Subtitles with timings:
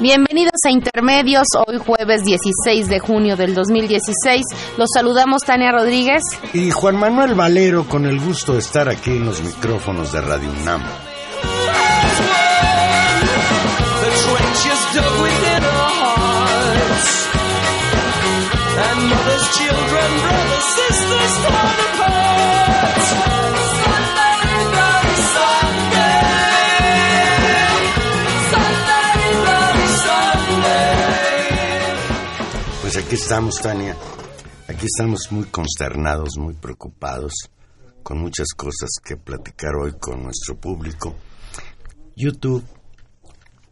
[0.00, 4.44] Bienvenidos a Intermedios, hoy jueves 16 de junio del 2016.
[4.76, 9.26] Los saludamos Tania Rodríguez y Juan Manuel Valero con el gusto de estar aquí en
[9.26, 10.82] los micrófonos de Radio UNAM.
[33.18, 33.96] Estamos, Tania.
[34.68, 37.32] Aquí estamos muy consternados, muy preocupados,
[38.02, 41.16] con muchas cosas que platicar hoy con nuestro público.
[42.16, 42.64] YouTube.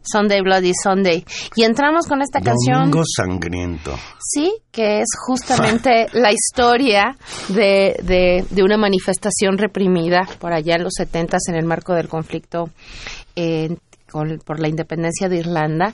[0.03, 1.25] Sunday Bloody Sunday.
[1.55, 2.91] Y entramos con esta canción.
[2.91, 3.97] Domingo Sangriento.
[4.19, 10.83] Sí, que es justamente la historia de, de, de, una manifestación reprimida por allá en
[10.83, 12.69] los 70 en el marco del conflicto
[13.35, 13.77] eh,
[14.11, 15.93] por la independencia de Irlanda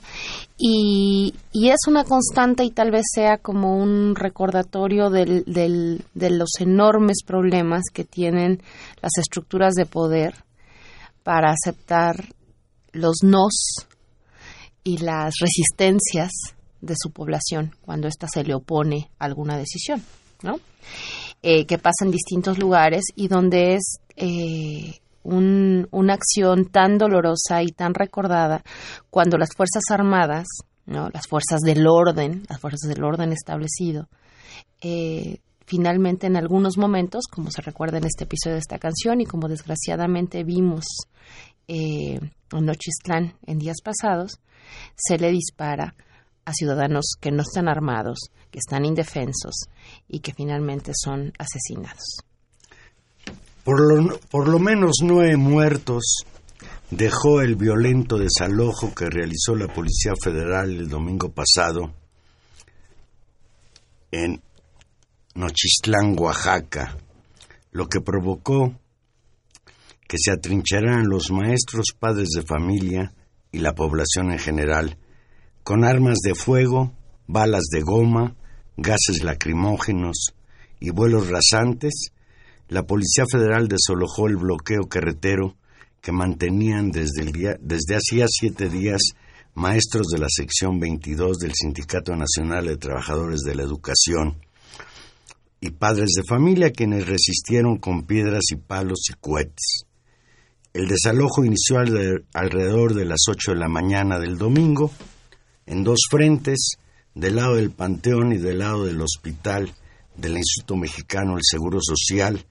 [0.56, 7.18] y, es una constante y tal vez sea como un recordatorio del, de los enormes
[7.26, 8.62] problemas que tienen
[9.02, 10.34] las estructuras de poder
[11.22, 12.24] para aceptar
[12.92, 13.86] los nos
[14.84, 16.30] y las resistencias
[16.80, 20.02] de su población cuando ésta se le opone a alguna decisión,
[20.42, 20.60] ¿no?
[21.42, 27.62] Eh, que pasa en distintos lugares y donde es eh, un, una acción tan dolorosa
[27.62, 28.62] y tan recordada
[29.10, 30.46] cuando las Fuerzas Armadas,
[30.86, 31.08] ¿no?
[31.08, 34.08] las fuerzas del orden, las fuerzas del orden establecido,
[34.80, 39.26] eh, finalmente en algunos momentos, como se recuerda en este episodio de esta canción y
[39.26, 40.84] como desgraciadamente vimos
[41.68, 42.20] eh,
[42.52, 44.40] en Nochistlán en días pasados,
[44.94, 45.94] se le dispara
[46.44, 48.18] a ciudadanos que no están armados,
[48.50, 49.54] que están indefensos
[50.06, 52.18] y que finalmente son asesinados.
[53.64, 56.24] Por lo, por lo menos nueve muertos
[56.90, 61.94] dejó el violento desalojo que realizó la Policía Federal el domingo pasado
[64.10, 64.42] en
[65.34, 66.96] Nochistlán, Oaxaca,
[67.72, 68.78] lo que provocó
[70.06, 73.12] que se atrincheraran los maestros, padres de familia
[73.50, 74.98] y la población en general,
[75.62, 76.92] con armas de fuego,
[77.26, 78.36] balas de goma,
[78.76, 80.34] gases lacrimógenos
[80.78, 82.12] y vuelos rasantes
[82.68, 85.56] la Policía Federal desalojó el bloqueo carretero
[86.00, 89.00] que mantenían desde, el día, desde hacía siete días
[89.54, 94.36] maestros de la sección 22 del Sindicato Nacional de Trabajadores de la Educación
[95.60, 99.86] y padres de familia quienes resistieron con piedras y palos y cohetes.
[100.74, 104.90] El desalojo inició alrededor de las 8 de la mañana del domingo
[105.66, 106.72] en dos frentes,
[107.14, 109.72] del lado del Panteón y del lado del Hospital
[110.16, 112.44] del Instituto Mexicano del Seguro Social,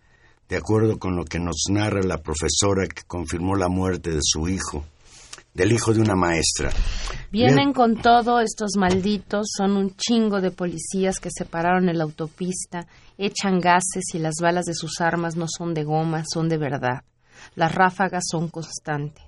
[0.50, 4.48] de acuerdo con lo que nos narra la profesora que confirmó la muerte de su
[4.48, 4.86] hijo,
[5.54, 6.72] del hijo de una maestra.
[7.32, 12.04] Vienen con todo estos malditos, son un chingo de policías que se pararon en la
[12.04, 12.88] autopista,
[13.18, 17.04] echan gases y las balas de sus armas no son de goma, son de verdad.
[17.56, 19.24] Las ráfagas son constantes.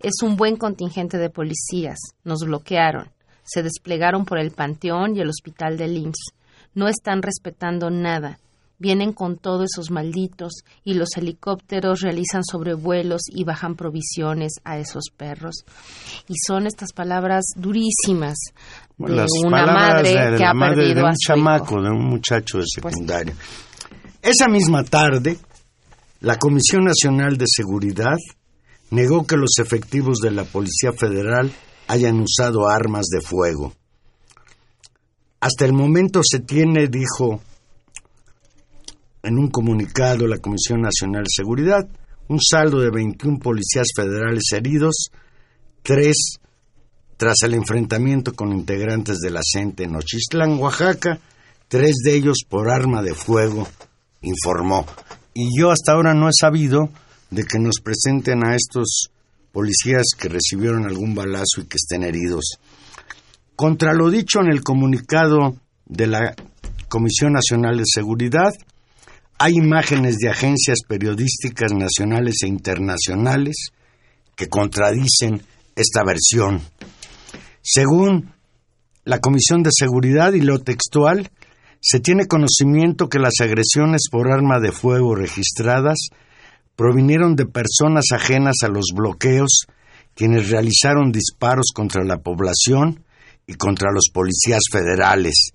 [0.00, 3.10] Es un buen contingente de policías, nos bloquearon,
[3.44, 6.34] se desplegaron por el Panteón y el Hospital de IMSS.
[6.74, 8.38] No están respetando nada,
[8.78, 10.52] vienen con todos esos malditos
[10.84, 15.64] y los helicópteros realizan sobrevuelos y bajan provisiones a esos perros.
[16.28, 18.36] Y son estas palabras durísimas
[18.98, 21.82] de una madre que ha perdido de un a su chamaco, hijo.
[21.82, 23.34] de un muchacho de secundaria.
[24.22, 25.38] Esa misma tarde,
[26.20, 28.16] la Comisión Nacional de Seguridad
[28.90, 31.52] negó que los efectivos de la Policía Federal
[31.88, 33.72] hayan usado armas de fuego.
[35.40, 37.40] Hasta el momento se tiene, dijo
[39.26, 41.88] en un comunicado la Comisión Nacional de Seguridad,
[42.28, 45.10] un saldo de 21 policías federales heridos,
[45.82, 46.38] tres
[47.16, 51.18] tras el enfrentamiento con integrantes de la en Ochistlán, Oaxaca,
[51.66, 53.66] tres de ellos por arma de fuego,
[54.22, 54.86] informó.
[55.34, 56.90] Y yo hasta ahora no he sabido
[57.30, 59.10] de que nos presenten a estos
[59.50, 62.58] policías que recibieron algún balazo y que estén heridos.
[63.56, 65.56] Contra lo dicho en el comunicado
[65.86, 66.34] de la
[66.88, 68.52] Comisión Nacional de Seguridad,
[69.38, 73.68] hay imágenes de agencias periodísticas nacionales e internacionales
[74.34, 75.42] que contradicen
[75.74, 76.62] esta versión.
[77.62, 78.32] Según
[79.04, 81.30] la Comisión de Seguridad y lo textual,
[81.80, 86.08] se tiene conocimiento que las agresiones por arma de fuego registradas
[86.74, 89.66] provinieron de personas ajenas a los bloqueos,
[90.14, 93.04] quienes realizaron disparos contra la población
[93.46, 95.52] y contra los policías federales.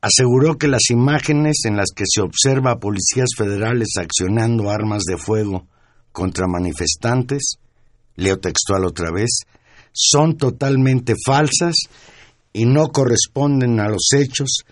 [0.00, 5.16] Aseguró que las imágenes en las que se observa a policías federales accionando armas de
[5.16, 5.66] fuego
[6.12, 7.54] contra manifestantes,
[8.14, 9.40] leo textual otra vez,
[9.92, 11.74] son totalmente falsas
[12.52, 14.64] y no corresponden a los hechos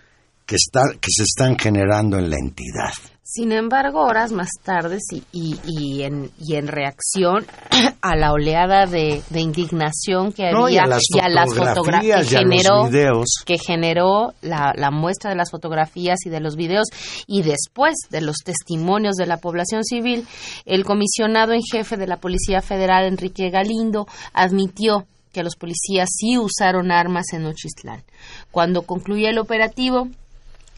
[0.45, 2.93] que, está, que se están generando en la entidad.
[3.29, 7.45] Sin embargo, horas más tarde y, y, y, en, y en reacción
[8.01, 12.37] a la oleada de, de indignación que No, había y a las fotografías fotografías que
[12.37, 13.25] generó, videos.
[13.45, 16.87] que generó la, la muestra de las fotografías y de los videos
[17.27, 20.25] y después de los testimonios de la población civil,
[20.65, 26.37] el comisionado en jefe de la Policía Federal, Enrique Galindo, admitió que los policías sí
[26.37, 28.03] usaron armas en Nochistlán.
[28.51, 30.07] Cuando concluyó el operativo,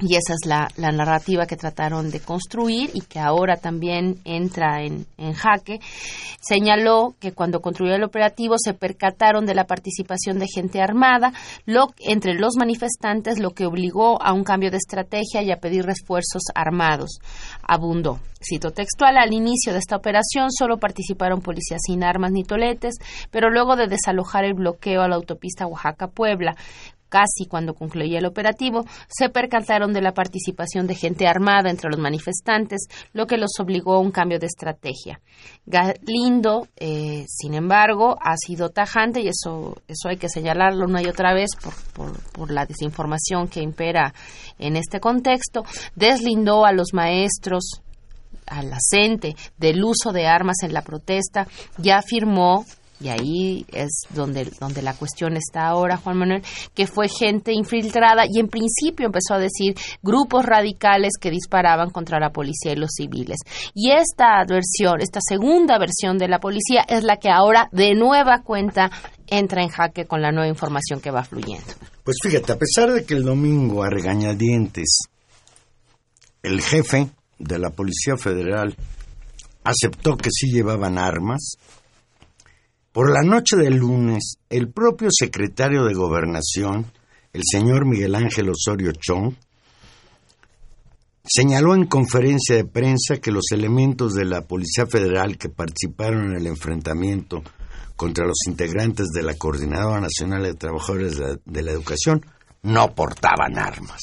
[0.02, 5.06] y esa es la, narrativa que trataron de construir y que ahora también entra en,
[5.18, 5.80] en, jaque.
[6.40, 11.34] Señaló que cuando construyó el operativo se percataron de la participación de gente armada
[11.66, 15.86] lo, entre los manifestantes, lo que obligó a un cambio de estrategia y a pedir
[15.86, 17.20] refuerzos armados.
[17.62, 18.20] Abundó.
[18.42, 22.96] Cito textual, al inicio de esta operación solo participaron policías sin armas ni toletes,
[23.32, 26.56] pero luego de desalojar el bloqueo a la autopista Oaxaca-Puebla,
[27.10, 32.00] casi cuando concluía el operativo, se percataron de la participación de gente armada entre los
[32.00, 35.20] manifestantes, lo que los obligó a un cambio de estrategia.
[35.66, 41.08] Galindo, eh, sin embargo, ha sido tajante y eso, eso hay que señalarlo una y
[41.08, 44.14] otra vez por, por, por la desinformación que impera
[44.58, 45.64] en este contexto,
[45.96, 47.82] deslindó a los maestros
[48.50, 51.48] a la CENTE del uso de armas en la protesta,
[51.78, 52.66] ya afirmó
[53.00, 56.44] y ahí es donde, donde la cuestión está ahora, Juan Manuel,
[56.74, 62.20] que fue gente infiltrada y en principio empezó a decir grupos radicales que disparaban contra
[62.20, 63.38] la policía y los civiles.
[63.74, 68.42] Y esta versión, esta segunda versión de la policía es la que ahora de nueva
[68.44, 68.92] cuenta
[69.28, 71.68] entra en jaque con la nueva información que va fluyendo.
[72.04, 75.10] Pues fíjate, a pesar de que el domingo a regañadientes
[76.42, 78.76] el jefe de la Policía Federal
[79.64, 81.56] aceptó que sí llevaban armas,
[82.92, 86.92] por la noche del lunes, el propio secretario de Gobernación,
[87.34, 89.34] el señor Miguel Ángel Osorio Chong,
[91.24, 96.38] señaló en conferencia de prensa que los elementos de la Policía Federal que participaron en
[96.38, 97.44] el enfrentamiento
[97.96, 102.26] contra los integrantes de la Coordinadora Nacional de Trabajadores de la, Educación
[102.64, 104.02] no portaban armas.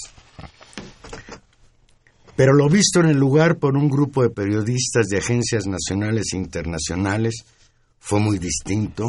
[2.36, 6.36] Pero lo visto en el lugar por un grupo de periodistas de agencias nacionales e
[6.36, 7.46] internacionales
[8.08, 9.04] fue muy distinto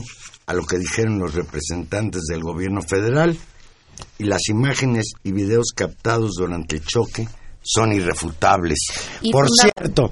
[0.47, 3.37] a lo que dijeron los representantes del gobierno federal
[4.17, 7.27] y las imágenes y videos captados durante el choque
[7.61, 8.79] son irrefutables.
[9.21, 10.11] Y Por una- cierto,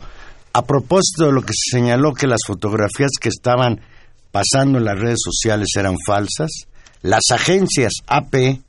[0.53, 3.81] a propósito de lo que se señaló que las fotografías que estaban
[4.31, 6.51] pasando en las redes sociales eran falsas,
[7.01, 8.61] las agencias AP,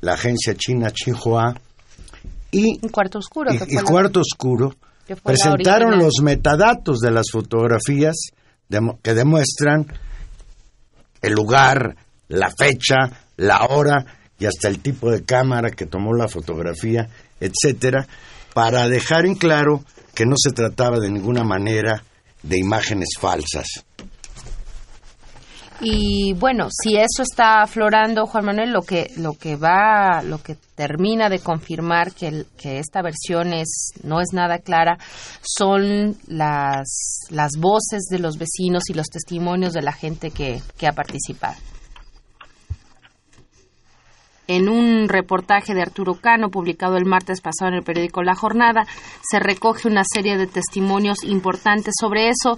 [0.00, 1.54] la agencia china Xinhua
[2.50, 3.52] y cuarto oscuro.
[3.52, 4.20] y, y Cuarto
[5.24, 8.14] presentaron los metadatos de las fotografías
[9.02, 9.86] que demuestran
[11.20, 11.96] el lugar,
[12.28, 14.04] la fecha, la hora
[14.38, 17.08] y hasta el tipo de cámara que tomó la fotografía,
[17.40, 18.06] etcétera,
[18.54, 22.02] para dejar en claro que no se trataba de ninguna manera
[22.42, 23.84] de imágenes falsas.
[25.84, 30.56] Y bueno, si eso está aflorando, Juan Manuel, lo que lo que va, lo que
[30.76, 34.96] termina de confirmar que, que esta versión es no es nada clara,
[35.42, 40.86] son las las voces de los vecinos y los testimonios de la gente que, que
[40.86, 41.56] ha participado.
[44.48, 48.84] En un reportaje de Arturo Cano publicado el martes pasado en el periódico La Jornada,
[49.22, 52.56] se recoge una serie de testimonios importantes sobre eso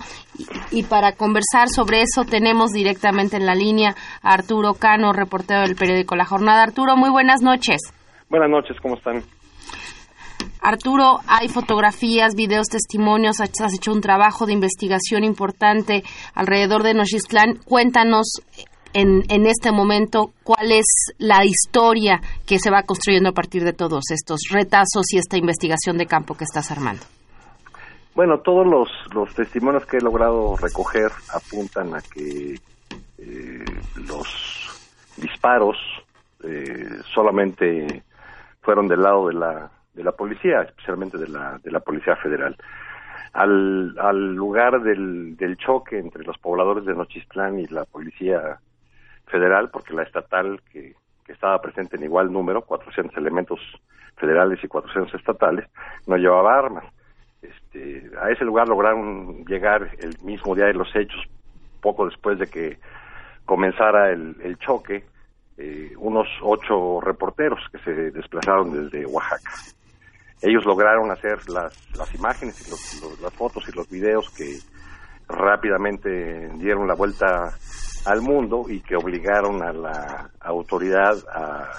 [0.71, 5.77] y, para conversar sobre eso tenemos directamente en la línea a Arturo Cano, reportero del
[5.77, 6.63] periódico La Jornada.
[6.63, 7.81] Arturo, muy buenas noches.
[8.31, 9.23] Buenas noches, ¿cómo están?
[10.63, 16.03] Arturo, hay fotografías, videos, testimonios, has hecho un trabajo de investigación importante
[16.35, 17.57] alrededor de Nochistlán.
[17.67, 18.41] Cuéntanos
[18.95, 20.87] en, en este momento cuál es
[21.19, 25.99] la historia que se va construyendo a partir de todos estos retazos y esta investigación
[25.99, 27.03] de campo que estás armando.
[28.15, 32.55] Bueno, todos los, los testimonios que he logrado recoger apuntan a que
[33.19, 33.65] eh,
[34.09, 34.69] los
[35.17, 35.77] disparos
[36.45, 38.05] eh, solamente
[38.63, 42.57] fueron del lado de la, de la policía, especialmente de la, de la Policía Federal.
[43.33, 48.61] Al, al lugar del, del choque entre los pobladores de Nochistlán y la Policía
[49.27, 50.95] federal, porque la estatal que,
[51.27, 53.59] estaba presente en igual número, 400 elementos
[54.17, 55.67] federales y 400 estatales,
[56.07, 56.85] no llevaba armas.
[57.41, 61.21] Este, a ese lugar lograron llegar el mismo día de los hechos,
[61.81, 62.79] poco después de que
[63.47, 65.07] comenzara el, choque,
[65.57, 69.51] eh, unos ocho reporteros que se desplazaron desde Oaxaca.
[70.43, 74.59] Ellos lograron hacer las, las imágenes y las fotos y los videos que
[75.29, 77.51] rápidamente dieron la vuelta
[78.07, 81.71] al mundo y que obligaron a la autoridad a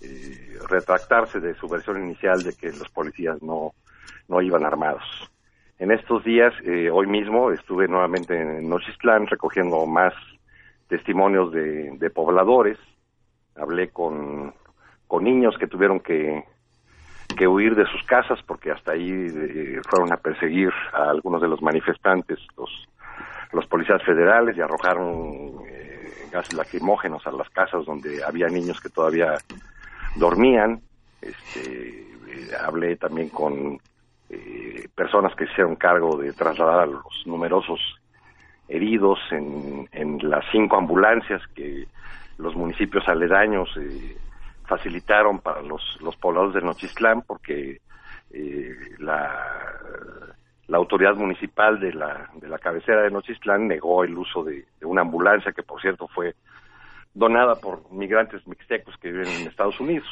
[0.00, 3.72] eh, retractarse de su versión inicial de que los policías no,
[4.28, 5.02] no iban armados.
[5.78, 10.12] En estos días, eh, hoy mismo, estuve nuevamente en Nochistlán recogiendo más
[10.88, 12.78] testimonios de, de pobladores.
[13.54, 14.54] Hablé con,
[15.06, 16.44] con niños que tuvieron que,
[17.36, 21.48] que huir de sus casas porque hasta ahí eh, fueron a perseguir a algunos de
[21.48, 22.88] los manifestantes, los
[23.52, 28.90] los policías federales y arrojaron eh, gases lacrimógenos a las casas donde había niños que
[28.90, 29.34] todavía
[30.16, 30.80] dormían.
[31.20, 33.78] Este, eh, hablé también con
[34.28, 37.80] eh, personas que hicieron cargo de trasladar a los numerosos
[38.68, 41.86] heridos en, en las cinco ambulancias que
[42.36, 43.68] los municipios aledaños
[44.66, 47.80] facilitaron para los, los pobladores de Nochistlán porque
[48.98, 50.36] la
[50.68, 55.00] la autoridad municipal de la, de la cabecera de Nochistlán negó el uso de, una
[55.00, 56.34] ambulancia que, por cierto, fue
[57.14, 60.06] donada por migrantes mixtecos que viven en Estados Unidos.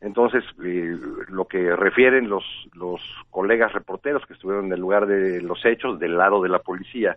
[0.00, 3.00] Entonces, eh, lo que refieren los, los
[3.30, 7.16] colegas reporteros que estuvieron en el lugar de los hechos, del lado de la policía,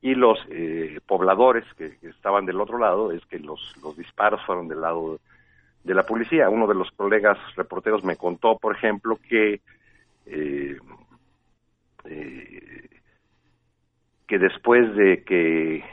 [0.00, 4.68] y los eh, pobladores que, estaban del otro lado, es que los, los disparos fueron
[4.68, 5.20] del lado
[5.84, 6.48] de la policía.
[6.48, 9.60] Uno de los colegas reporteros me contó, por ejemplo, que
[10.26, 10.76] eh,
[12.04, 12.88] eh,
[14.26, 15.84] que después de que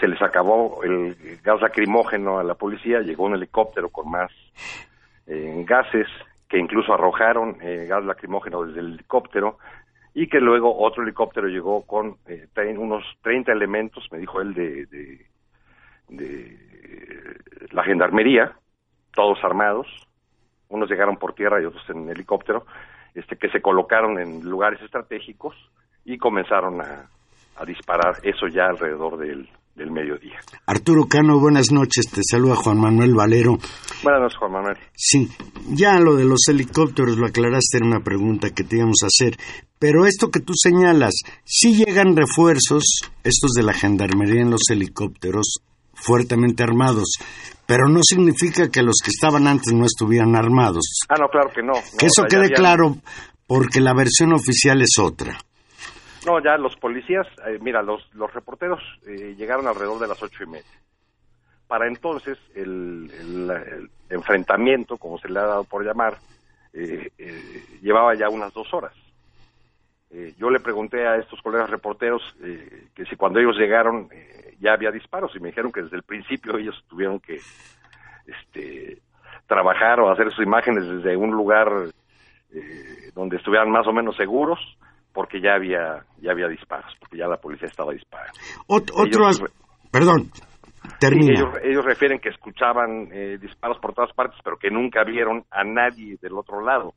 [0.00, 4.30] se les acabó el gas lacrimógeno a la policía, llegó un helicóptero con más
[5.26, 6.08] eh, gases
[6.48, 9.58] que incluso arrojaron eh, gas lacrimógeno desde el helicóptero
[10.12, 12.46] y que luego otro helicóptero llegó con eh,
[12.78, 15.26] unos 30 elementos, me dijo él, de, de,
[16.08, 16.58] de
[17.70, 18.52] la gendarmería,
[19.12, 19.86] todos armados,
[20.68, 22.66] unos llegaron por tierra y otros en helicóptero,
[23.14, 25.54] este, que se colocaron en lugares estratégicos
[26.04, 27.08] y comenzaron a,
[27.66, 30.40] disparar eso ya alrededor del, del mediodía.
[30.66, 32.10] Arturo Cano, buenas noches.
[32.10, 33.58] Te saluda Juan Manuel Valero.
[34.02, 34.76] Buenas noches, Juan Manuel.
[34.92, 35.28] Sí,
[35.70, 39.36] ya lo de los helicópteros lo aclaraste en una pregunta que te íbamos a hacer.
[39.78, 42.84] Pero esto que tú señalas, si llegan refuerzos,
[43.22, 45.60] estos de la gendarmería en los helicópteros,
[45.94, 47.18] fuertemente armados
[47.66, 51.00] pero no significa que los que estaban antes no estuvieran armados.
[51.08, 51.72] Ah, no, claro que no.
[51.98, 52.96] que eso quede claro,
[53.46, 55.38] porque la versión oficial es otra.
[56.26, 60.42] No, ya los policías, eh, mira, los, los reporteros eh, llegaron alrededor de las ocho
[60.42, 60.70] y media.
[61.66, 63.10] Para entonces, el,
[64.10, 66.18] enfrentamiento, como se le ha dado por llamar,
[66.72, 67.10] eh,
[67.82, 68.92] llevaba ya unas dos horas.
[70.38, 72.22] yo le pregunté a estos colegas reporteros
[72.94, 74.08] que si cuando ellos llegaron
[74.60, 77.38] ya había disparos y me dijeron que desde el principio ellos tuvieron que
[78.26, 78.98] este,
[79.46, 81.68] trabajar o hacer sus imágenes desde un lugar
[82.52, 84.58] eh, donde estuvieran más o menos seguros
[85.12, 89.28] porque ya había ya había disparos porque ya la policía estaba disparando otro
[89.90, 90.30] perdón
[91.00, 96.16] ellos, refieren que escuchaban eh, disparos por todas partes, pero que nunca vieron a nadie
[96.20, 96.94] del otro lado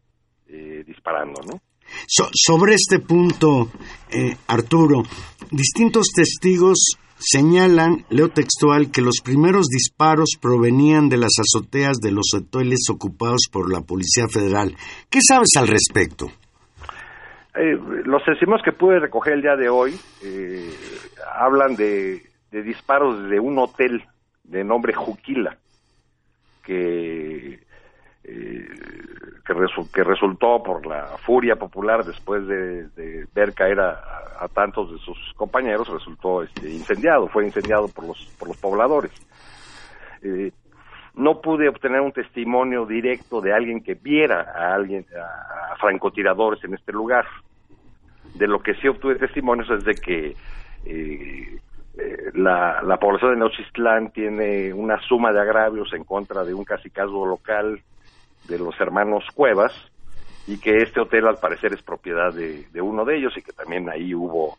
[0.48, 1.60] eh, disparando, ¿no?
[2.06, 3.70] sobre este punto,
[4.12, 5.04] eh, Arturo,
[5.52, 12.34] distintos testigos señalan, leo textual, que los primeros disparos provenían de las azoteas de los
[12.36, 14.76] hoteles ocupados por la Policía Federal.
[15.10, 16.28] ¿Qué sabes al respecto?
[17.56, 19.94] Eh, los testimonios que pude recoger el día de hoy
[20.24, 20.70] eh,
[21.36, 22.22] hablan de,
[22.52, 24.04] disparos de un hotel
[24.44, 25.58] de nombre Juquila,
[26.64, 27.60] que,
[28.24, 28.68] eh,
[29.48, 35.88] que, resultó por la furia popular después de, ver caer a, tantos de sus compañeros,
[35.88, 39.12] resultó este, incendiado, fue incendiado por los, por los pobladores.
[41.16, 46.74] no pude obtener un testimonio directo de alguien que viera a alguien, a francotiradores en
[46.74, 47.26] este lugar
[48.36, 50.36] de lo que sí obtuve testimonios es de que
[50.86, 51.60] eh,
[51.98, 56.64] eh, la, la, población de Nochistlán tiene una suma de agravios en contra de un
[56.64, 57.82] casicazgo local
[58.48, 59.74] de los hermanos Cuevas
[60.48, 63.90] y que este hotel al parecer es propiedad de, uno de ellos y que también
[63.90, 64.58] ahí hubo,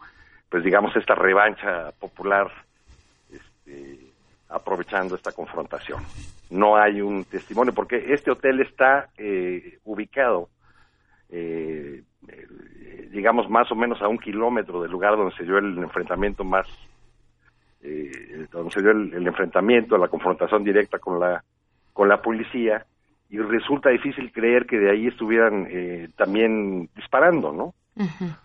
[0.48, 2.50] pues digamos, esta revancha popular
[3.32, 3.98] este,
[4.48, 6.02] aprovechando esta confrontación.
[6.50, 10.48] No hay un testimonio porque este hotel está eh, ubicado
[11.30, 12.02] eh,
[13.10, 16.66] digamos, más o menos a un kilómetro del lugar donde se dio el enfrentamiento más,
[17.82, 21.42] eh, donde se dio el, enfrentamiento, la confrontación directa con la,
[21.92, 22.84] con la policía,
[23.30, 27.74] y resulta difícil creer que de ahí estuvieran eh, también disparando, ¿no?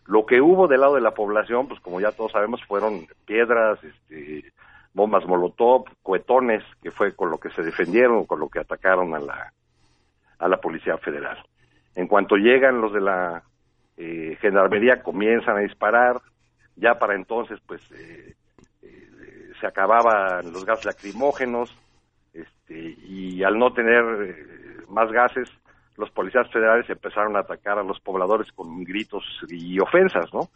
[0.08, 3.78] Lo que hubo del lado de la población, pues como ya todos sabemos, fueron piedras,
[3.84, 4.52] este,
[4.94, 9.20] bombas molotov, cohetones, que fue con lo que se defendieron, con lo que atacaron a
[9.20, 9.54] la,
[10.40, 11.38] a la Policía Federal.
[11.96, 13.44] En cuanto llegan los de la
[13.98, 16.20] eh, gendarmería comienzan a disparar,
[16.76, 18.34] ya para entonces pues eh,
[18.82, 21.76] eh, se acababan los gases lacrimógenos
[22.34, 24.63] este, y al no tener eh,
[24.94, 25.50] más gases
[25.96, 30.50] los policías federales empezaron a atacar a los pobladores con gritos y ofensas, ¿no?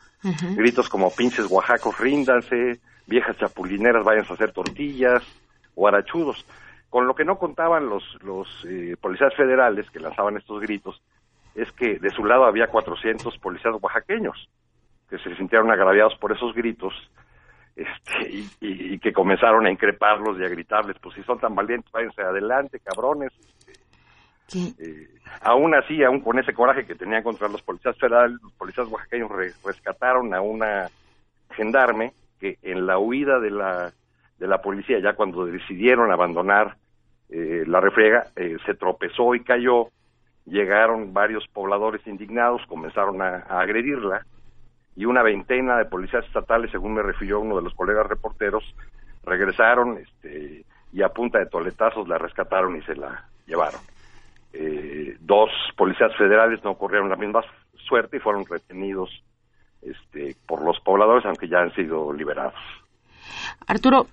[0.55, 5.23] Gritos como pinches oaxacos, ríndanse, viejas chapulineras, vayan a hacer tortillas,
[5.75, 6.43] o arachudos.
[6.89, 8.47] Con lo que no contaban los, los
[8.99, 11.01] policías federales que lanzaban estos gritos
[11.53, 14.49] es que de su lado había 400 policías oaxaqueños
[15.09, 16.93] que se sintieron agraviados por esos gritos
[17.75, 22.21] este, y, que comenzaron a increparlos y a gritarles, pues si son tan valientes, váyanse
[22.21, 23.31] adelante, cabrones.
[24.53, 25.09] Eh,
[25.41, 29.31] aún así, aún con ese coraje que tenían contra los policías federales, los policías oaxaqueños
[29.63, 30.89] rescataron a una
[31.51, 33.91] gendarme que en la huida de la,
[34.37, 36.77] de la policía, ya cuando decidieron abandonar
[37.29, 39.89] eh, la refriega, eh, se tropezó y cayó
[40.47, 44.25] llegaron varios pobladores indignados, comenzaron a, agredirla
[44.95, 48.63] y una veintena de policías estatales, según me refirió uno de los colegas reporteros,
[49.23, 53.81] regresaron este, y a punta de toletazos la rescataron y se la llevaron.
[54.59, 57.41] Eh, dos policías federales no corrieron la misma
[57.87, 59.09] suerte y fueron retenidos
[59.81, 62.55] este, por los pobladores, aunque ya han sido liberados.
[63.67, 64.07] Arturo,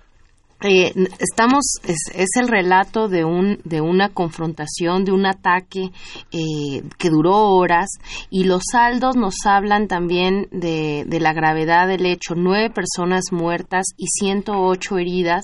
[0.61, 5.89] eh, estamos es, es, el relato de un de una confrontación de un ataque
[6.31, 7.87] eh, que duró horas
[8.29, 13.87] y los saldos nos hablan también de, de la gravedad del hecho nueve personas muertas
[13.97, 15.43] y 108 heridas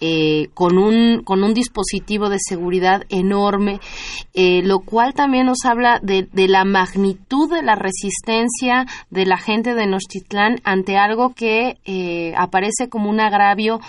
[0.00, 3.78] eh, con, un, con un dispositivo de seguridad enorme,
[4.34, 9.74] eh, lo cual también nos habla de, la magnitud de la resistencia de la gente
[9.74, 13.80] de Nochtitlán ante algo que eh, aparece como un agravio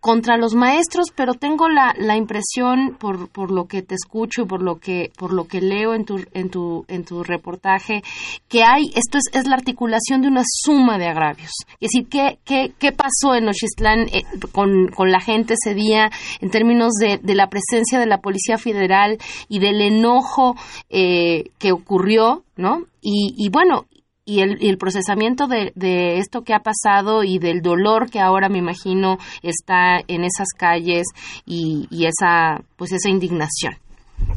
[0.00, 4.46] contra los maestros, pero tengo la, la impresión, por, por lo que te escucho y
[4.46, 8.02] por lo que, por lo que leo en tu, en tu, en tu reportaje,
[8.48, 11.50] que hay, esto es, es la articulación de una suma de agravios.
[11.80, 14.06] Es decir, ¿qué, qué, qué pasó en Nochtitlán
[14.52, 19.18] con, con la gente ese día en términos de, la presencia de la Policía Federal
[19.48, 20.54] y del enojo
[20.90, 22.82] eh, que ocurrió, ¿no?
[23.00, 23.86] Y, bueno,
[24.26, 29.16] y el, procesamiento de, esto que ha pasado y del dolor que ahora me imagino
[29.42, 31.06] está en esas calles
[31.46, 33.74] y, esa pues esa indignación.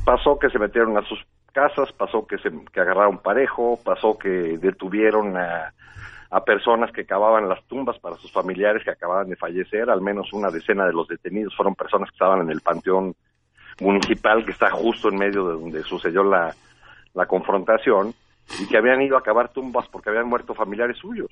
[0.05, 1.19] Pasó que se metieron a sus
[1.51, 5.73] casas, pasó que se que agarraron parejo, pasó que detuvieron a
[6.31, 10.31] a personas que cavaban las tumbas para sus familiares que acababan de fallecer, al menos
[10.33, 13.13] una decena de los detenidos fueron personas que estaban en el panteón
[13.81, 16.55] municipal que está justo en medio de donde sucedió la,
[17.13, 18.13] la confrontación
[18.59, 21.29] y que habían ido a cavar tumbas porque habían muerto familiares suyos.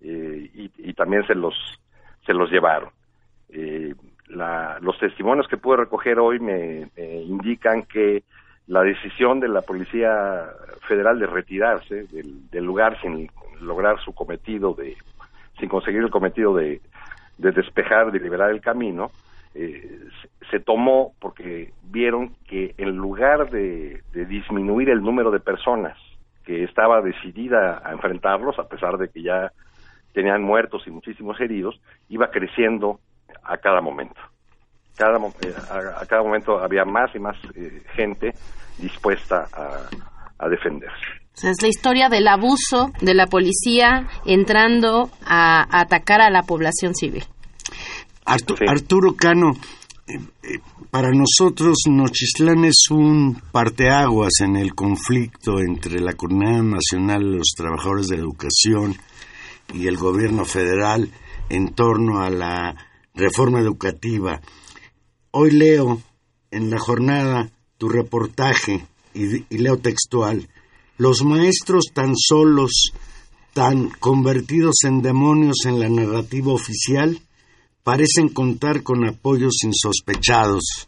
[0.00, 1.54] Eh, y, también se los
[2.24, 2.90] se los llevaron.
[3.50, 3.94] Eh,
[4.28, 8.24] los testimonios que pude recoger hoy me, indican que
[8.66, 10.48] la decisión de la policía
[10.88, 14.96] federal de retirarse del, del lugar sin lograr su cometido de,
[15.58, 16.80] sin conseguir el cometido de,
[17.38, 19.10] de despejar, de liberar el camino,
[19.54, 20.08] eh,
[20.50, 25.96] se tomó porque vieron que en lugar de, disminuir el número de personas
[26.44, 29.52] que estaba decidida a enfrentarlos, a pesar de que ya
[30.12, 33.00] tenían muertos y muchísimos heridos, iba creciendo
[33.42, 34.20] a cada momento.
[34.96, 38.32] Cada, eh, a, cada momento había más y más eh, gente
[38.78, 40.94] dispuesta a, defenderse.
[41.42, 47.24] es la historia del abuso de la policía entrando a atacar a la población civil.
[48.26, 49.52] Arturo Cano,
[50.06, 50.58] eh, eh,
[50.90, 57.54] para nosotros Nochistlán es un parteaguas en el conflicto entre la Comunidad Nacional de los
[57.56, 58.94] Trabajadores de la Educación
[59.72, 61.10] y el gobierno federal
[61.48, 62.76] en torno a la
[63.14, 64.40] reforma educativa.
[65.36, 66.00] Hoy leo
[66.52, 70.48] en la jornada tu reportaje y, leo textual.
[70.96, 72.92] Los maestros tan solos,
[73.52, 77.20] tan convertidos en demonios en la narrativa oficial,
[77.82, 80.86] parecen contar con apoyos insospechados.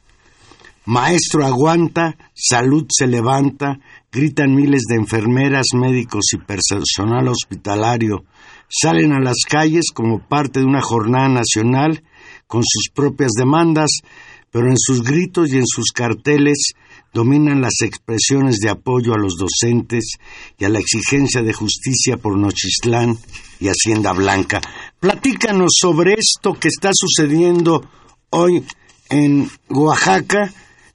[0.84, 3.80] Maestro aguanta, salud se levanta,
[4.12, 8.24] gritan miles de enfermeras, médicos y personal hospitalario.
[8.68, 12.04] Salen a las calles como parte de una jornada nacional
[12.46, 13.90] con sus propias demandas,
[14.56, 16.72] pero en sus gritos y en sus carteles
[17.12, 20.14] dominan las expresiones de apoyo a los docentes
[20.58, 23.18] y a la exigencia de justicia por Nochistlán
[23.60, 24.62] y Hacienda Blanca.
[24.98, 27.86] Platícanos sobre esto que está sucediendo
[28.30, 28.64] hoy
[29.10, 30.50] en Oaxaca,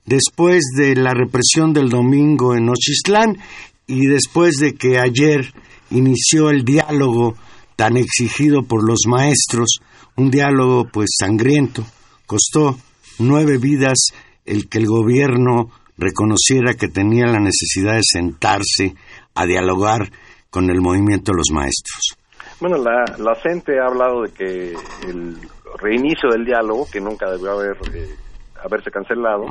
[0.07, 3.37] después de la represión del domingo en Nochistlán
[3.85, 5.53] y después de que ayer
[5.91, 7.35] inició el diálogo
[7.75, 9.81] tan exigido por los maestros,
[10.15, 11.85] un diálogo pues sangriento,
[12.25, 12.75] costó
[13.21, 14.09] nueve vidas
[14.45, 18.95] el que el gobierno reconociera que tenía la necesidad de sentarse
[19.35, 20.09] a dialogar
[20.49, 22.17] con el movimiento de los maestros.
[22.59, 24.73] Bueno, la, la CENTE ha hablado de que
[25.07, 25.37] el
[25.79, 28.15] reinicio del diálogo, que nunca debió haber, eh,
[28.63, 29.45] haberse cancelado,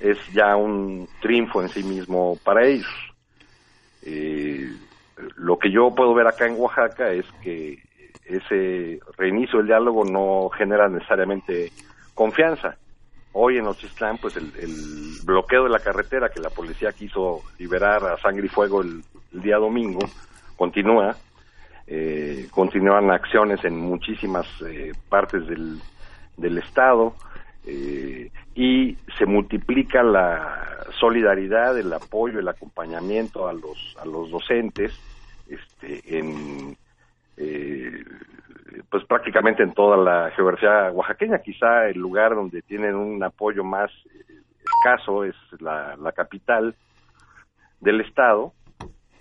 [0.00, 2.86] es ya un triunfo en sí mismo para ellos.
[4.02, 4.68] Eh,
[5.36, 7.78] lo que yo puedo ver acá en Oaxaca es que
[8.24, 11.70] ese reinicio del diálogo no genera necesariamente
[12.14, 12.76] confianza
[13.34, 14.50] hoy en Ochistlán, pues el,
[15.24, 19.56] bloqueo de la carretera que la policía quiso liberar a sangre y fuego el, día
[19.56, 20.00] domingo
[20.56, 21.16] continúa.
[21.86, 25.78] Eh, continúan acciones en muchísimas eh, partes del,
[26.36, 27.14] del estado
[27.66, 34.98] eh, y se multiplica la solidaridad, el apoyo, el acompañamiento a los a los docentes
[35.46, 36.76] este, en
[38.90, 41.38] pues prácticamente en toda la geografía oaxaqueña.
[41.38, 46.74] Quizá el lugar donde tienen un apoyo más eh, escaso es la, capital
[47.80, 48.52] del estado,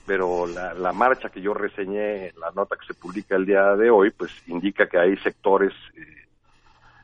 [0.05, 4.11] pero la, marcha que yo reseñé, la nota que se publica el día de hoy,
[4.11, 6.27] pues indica que hay sectores eh,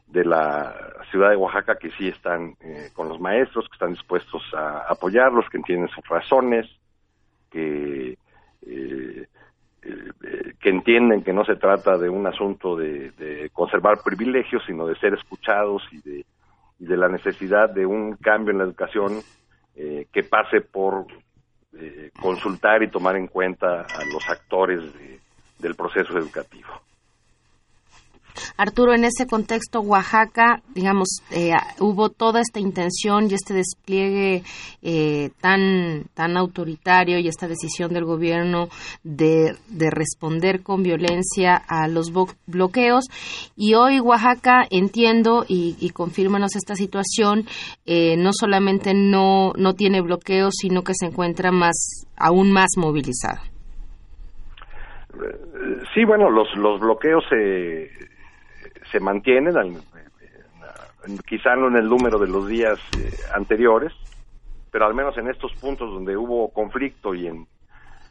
[0.08, 0.76] de la
[1.12, 5.50] ciudad de Oaxaca que sí están eh, con los maestros, que están dispuestos a apoyarlos,
[5.50, 6.68] que entienden sus razones,
[7.52, 8.18] que
[8.66, 9.28] eh,
[9.82, 15.13] que entienden que no se trata de un asunto de, conservar privilegios, sino de ser
[15.13, 16.26] escuchados y de,
[16.80, 19.22] de la necesidad de un cambio en la educación
[19.76, 21.06] eh, que pase por
[21.78, 24.82] eh, consultar y tomar en cuenta a los actores
[25.60, 26.70] del proceso educativo.
[28.58, 34.43] Arturo, en ese contexto, Oaxaca, digamos, eh, hubo toda esta intención y este despliegue
[34.82, 38.69] eh, tan, tan autoritario y esta decisión del gobierno
[39.04, 39.56] de,
[39.91, 42.12] responder con violencia a los
[42.45, 43.06] bloqueos.
[43.56, 47.45] Y hoy Oaxaca, entiendo y, y confírmanos esta situación,
[47.86, 53.41] eh, no solamente no, no tiene bloqueos, sino que se encuentra más, aún más movilizado.
[55.93, 57.89] Sí, bueno, los, los bloqueos se
[58.91, 59.56] se mantienen,
[61.28, 63.93] quizá no en el número de los días eh, anteriores,
[64.71, 67.47] pero al menos en estos puntos donde hubo conflicto y en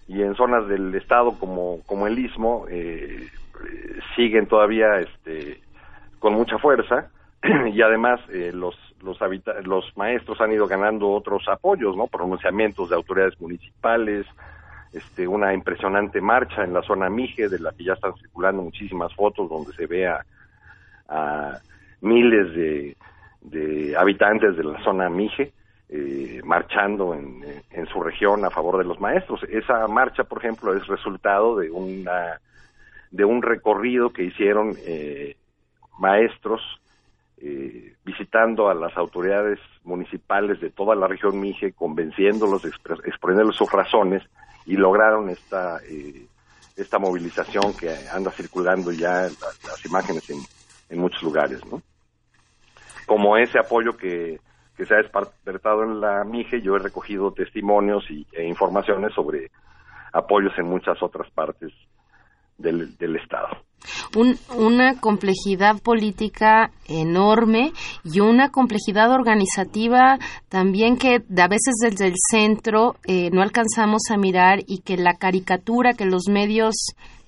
[0.08, 3.28] y en zonas del estado como como el istmo eh,
[4.16, 5.60] siguen todavía este
[6.18, 7.10] con mucha fuerza.
[7.72, 9.18] Y además eh, los los
[9.64, 14.26] los maestros han ido ganando otros apoyos no pronunciamientos de autoridades municipales
[14.92, 19.14] este una impresionante marcha en la zona Mije de la que ya están circulando muchísimas
[19.14, 20.24] fotos donde se ve a
[21.08, 21.58] a
[22.00, 25.52] miles de, habitantes de la zona Mije
[25.88, 29.42] eh, marchando en, su región a favor de los maestros.
[29.44, 32.40] Esa marcha, por ejemplo, es resultado de una
[33.10, 35.34] de un recorrido que hicieron eh,
[35.98, 36.60] maestros
[37.38, 44.22] eh, visitando a las autoridades municipales de toda la región Mije, convenciéndolos, exponiéndoles sus razones
[44.66, 45.80] y lograron esta
[46.76, 50.38] esta movilización que anda circulando ya las imágenes en,
[50.88, 51.82] en muchos lugares, ¿no?
[53.06, 54.38] como ese apoyo que,
[54.76, 59.50] que se ha despertado en la MIGE, yo he recogido testimonios y, e informaciones sobre
[60.12, 61.72] apoyos en muchas otras partes
[62.58, 63.67] del, del Estado
[64.56, 67.72] una complejidad política enorme
[68.04, 74.16] y una complejidad organizativa también que a veces desde el centro eh, no alcanzamos a
[74.16, 76.74] mirar y que la caricatura que los medios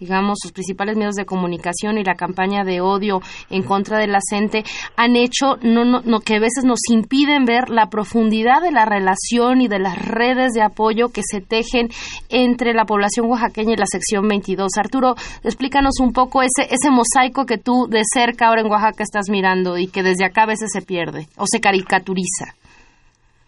[0.00, 4.20] digamos, sus principales medios de comunicación y la campaña de odio en contra de la
[4.28, 4.64] gente
[4.96, 9.60] han hecho no, no, que a veces nos impiden ver la profundidad de la relación
[9.60, 11.90] y de las redes de apoyo que se tejen
[12.30, 14.70] entre la población oaxaqueña y la sección 22.
[14.78, 19.28] Arturo, explícanos un poco ese, ese mosaico que tú de cerca ahora en Oaxaca estás
[19.30, 22.54] mirando y que desde acá a veces se pierde o se caricaturiza.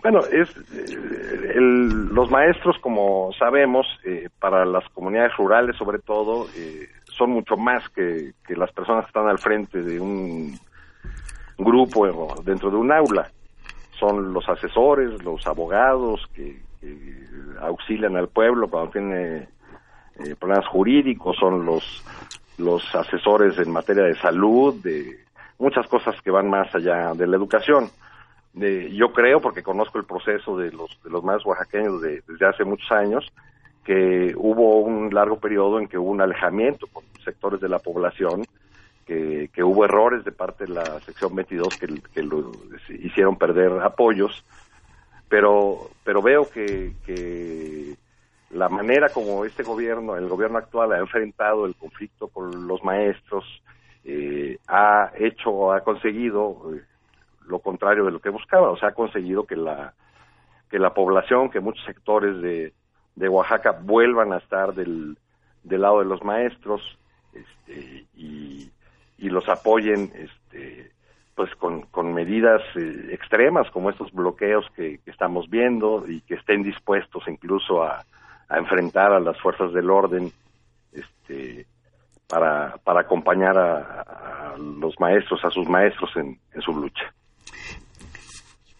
[0.02, 6.88] Bueno, es eh, los maestros, como sabemos, eh, para las comunidades rurales sobre todo, eh,
[7.16, 10.58] son mucho más que, las personas que están al frente de un
[11.56, 13.30] grupo dentro de un aula.
[14.00, 16.60] Son los asesores, los abogados que,
[17.60, 19.46] auxilian al pueblo cuando tiene
[20.40, 22.04] problemas jurídicos, son los,
[22.58, 25.18] los asesores en materia de salud, de
[25.58, 27.90] muchas cosas que van más allá de la educación.
[28.54, 32.90] Yo creo, porque conozco el proceso de los, de los más oaxaqueños desde hace muchos
[32.92, 33.32] años,
[33.84, 38.44] que hubo un largo periodo en que hubo un alejamiento con sectores de la población,
[39.06, 42.52] que, que hubo errores de parte de la sección 22 que, que lo
[42.88, 44.44] hicieron perder apoyos,
[45.28, 47.96] pero, pero veo que, que
[48.52, 53.44] la manera como este gobierno, el gobierno actual ha enfrentado el conflicto con los maestros,
[54.04, 56.82] eh, ha hecho, ha conseguido eh,
[57.46, 59.94] lo contrario de lo que buscaba, o sea, ha conseguido que la
[60.70, 62.72] que la población, que muchos sectores de,
[63.14, 65.18] de Oaxaca vuelvan a estar del,
[65.62, 66.80] del lado de los maestros
[67.34, 68.70] este, y,
[69.18, 70.90] los apoyen este,
[71.34, 76.62] pues con, con medidas eh, extremas como estos bloqueos que, estamos viendo y que estén
[76.62, 78.04] dispuestos incluso a,
[78.52, 80.30] a enfrentar a las fuerzas del orden
[80.92, 81.66] este,
[82.28, 87.14] para, para acompañar a, los maestros, a sus maestros en, en su lucha.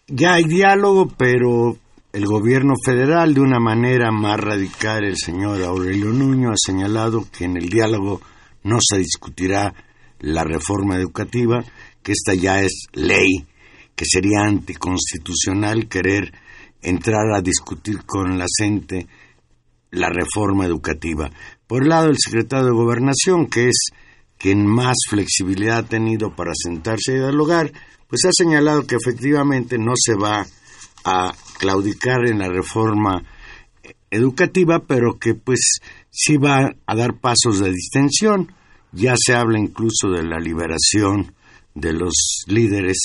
[0.07, 1.75] Ya hay diálogo, pero
[2.11, 7.45] el gobierno federal, de una manera más radical, el señor Aurelio Nuño ha señalado que
[7.45, 8.21] en el diálogo
[8.63, 9.73] no se discutirá
[10.19, 11.63] la reforma educativa,
[12.03, 13.47] que esta ya es ley,
[13.95, 16.31] que sería anticonstitucional querer
[16.83, 19.07] entrar a discutir con la gente
[19.93, 21.29] la reforma educativa.
[21.67, 23.89] Por el lado del secretario de Gobernación, que es
[24.37, 27.71] quien más flexibilidad ha tenido para sentarse y dialogar,
[28.07, 30.45] pues ha señalado que efectivamente no se va
[31.05, 33.23] a claudicar en la reforma
[34.09, 35.79] educativa, pero que pues
[36.09, 38.51] sí va a dar pasos de distensión.
[38.91, 41.33] Ya se habla incluso de la liberación
[41.73, 42.97] de los líderes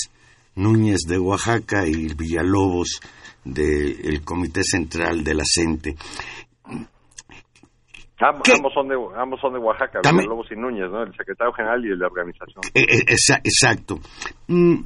[0.55, 2.99] Núñez de Oaxaca y Villalobos
[3.45, 5.95] del Comité Central de la CENTE.
[8.21, 11.03] Ambos, son de, ambos son de Oaxaca, Villalobos y Núñez, ¿no?
[11.03, 12.61] El secretario general y el de la organización.
[12.73, 13.99] Eh, eh, exacto.
[14.47, 14.83] Mm,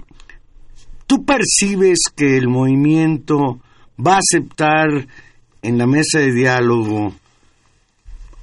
[1.07, 3.59] ¿Tú percibes que el movimiento
[3.99, 4.87] va a aceptar
[5.63, 7.13] en la mesa de diálogo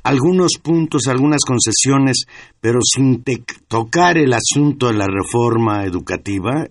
[0.02, 2.24] algunos puntos, algunas concesiones,
[2.60, 3.22] pero sin
[3.68, 6.66] tocar el asunto de la reforma educativa?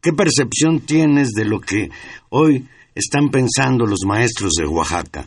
[0.00, 1.90] ¿Qué percepción tienes de lo que
[2.30, 5.26] hoy están pensando los maestros de Oaxaca?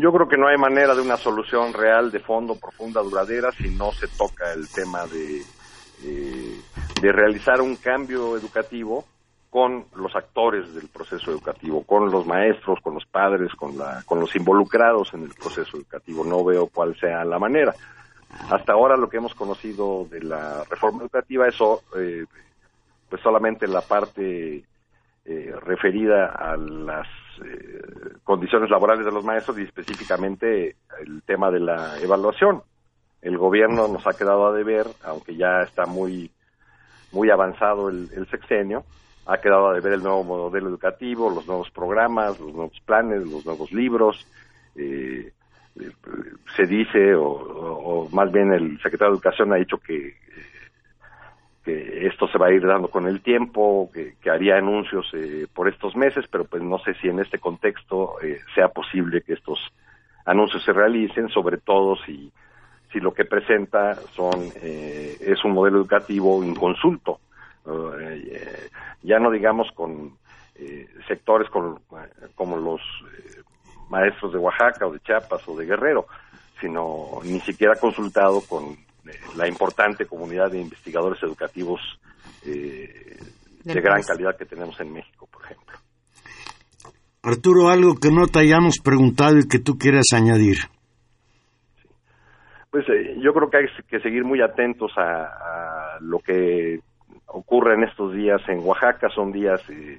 [0.00, 3.68] Yo creo que no hay manera de una solución real, de fondo, profunda, duradera, si
[3.70, 5.42] no se toca el tema de
[6.04, 6.60] eh,
[7.00, 9.04] de realizar un cambio educativo
[9.50, 14.20] con los actores del proceso educativo, con los maestros, con los padres, con, la, con
[14.20, 16.24] los involucrados en el proceso educativo.
[16.24, 17.74] No veo cuál sea la manera.
[18.50, 21.56] Hasta ahora lo que hemos conocido de la reforma educativa es
[21.96, 22.24] eh,
[23.08, 24.64] pues solamente la parte
[25.24, 27.06] eh, referida a las
[28.24, 32.62] condiciones laborales de los maestros y específicamente el tema de la evaluación
[33.26, 36.30] el gobierno nos ha quedado a deber, aunque ya está muy,
[37.10, 38.84] muy avanzado el, sexenio,
[39.26, 43.44] ha quedado a deber el nuevo modelo educativo, los nuevos programas, los nuevos planes, los
[43.44, 44.24] nuevos libros.
[44.76, 45.32] Eh,
[46.56, 50.14] se dice, o, más bien el secretario de Educación ha dicho que,
[51.66, 55.68] que esto se va a ir dando con el tiempo, que, haría anuncios eh, por
[55.68, 59.58] estos meses, pero pues no sé si en este contexto eh, sea posible que estos
[60.24, 62.32] anuncios se realicen, sobre todo si
[62.92, 67.20] si lo que presenta son eh, es un modelo educativo inconsulto,
[67.66, 68.70] eh,
[69.02, 70.16] ya no digamos con
[70.54, 72.80] eh, sectores como los
[73.90, 76.06] maestros de Oaxaca o de Chiapas o de Guerrero,
[76.60, 78.76] sino ni siquiera consultado con
[79.36, 81.80] la importante comunidad de investigadores educativos
[82.44, 83.16] eh,
[83.64, 85.76] de gran calidad que tenemos en México, por ejemplo.
[87.22, 90.58] Arturo, algo que no te hayamos preguntado y que tú quieras añadir.
[92.70, 96.78] Pues eh, yo creo que hay que seguir muy atentos a, lo que
[97.26, 99.08] ocurre en estos días en Oaxaca.
[99.08, 99.98] Son días eh,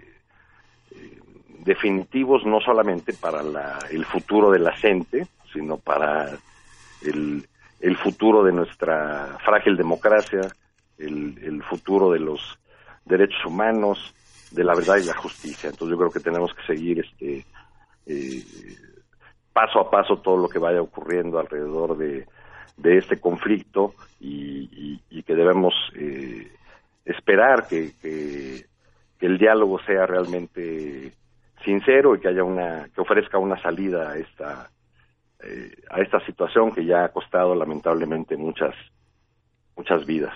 [1.65, 3.41] definitivos no solamente para
[3.91, 6.37] el futuro de la gente, sino para
[7.03, 7.45] el,
[7.97, 10.41] futuro de nuestra frágil democracia,
[10.97, 12.59] el futuro de los
[13.05, 14.13] derechos humanos,
[14.51, 15.69] de la verdad y la justicia.
[15.69, 17.45] Entonces yo creo que tenemos que seguir este
[18.05, 18.43] eh,
[19.53, 22.25] paso a paso todo lo que vaya ocurriendo alrededor de,
[22.83, 26.49] este conflicto y, que debemos eh,
[27.03, 28.65] esperar que, que,
[29.19, 31.11] el diálogo sea realmente
[31.65, 34.69] sincero y que haya una que ofrezca una salida a esta
[35.43, 38.73] eh, a esta situación que ya ha costado lamentablemente muchas
[39.77, 40.33] muchas vidas.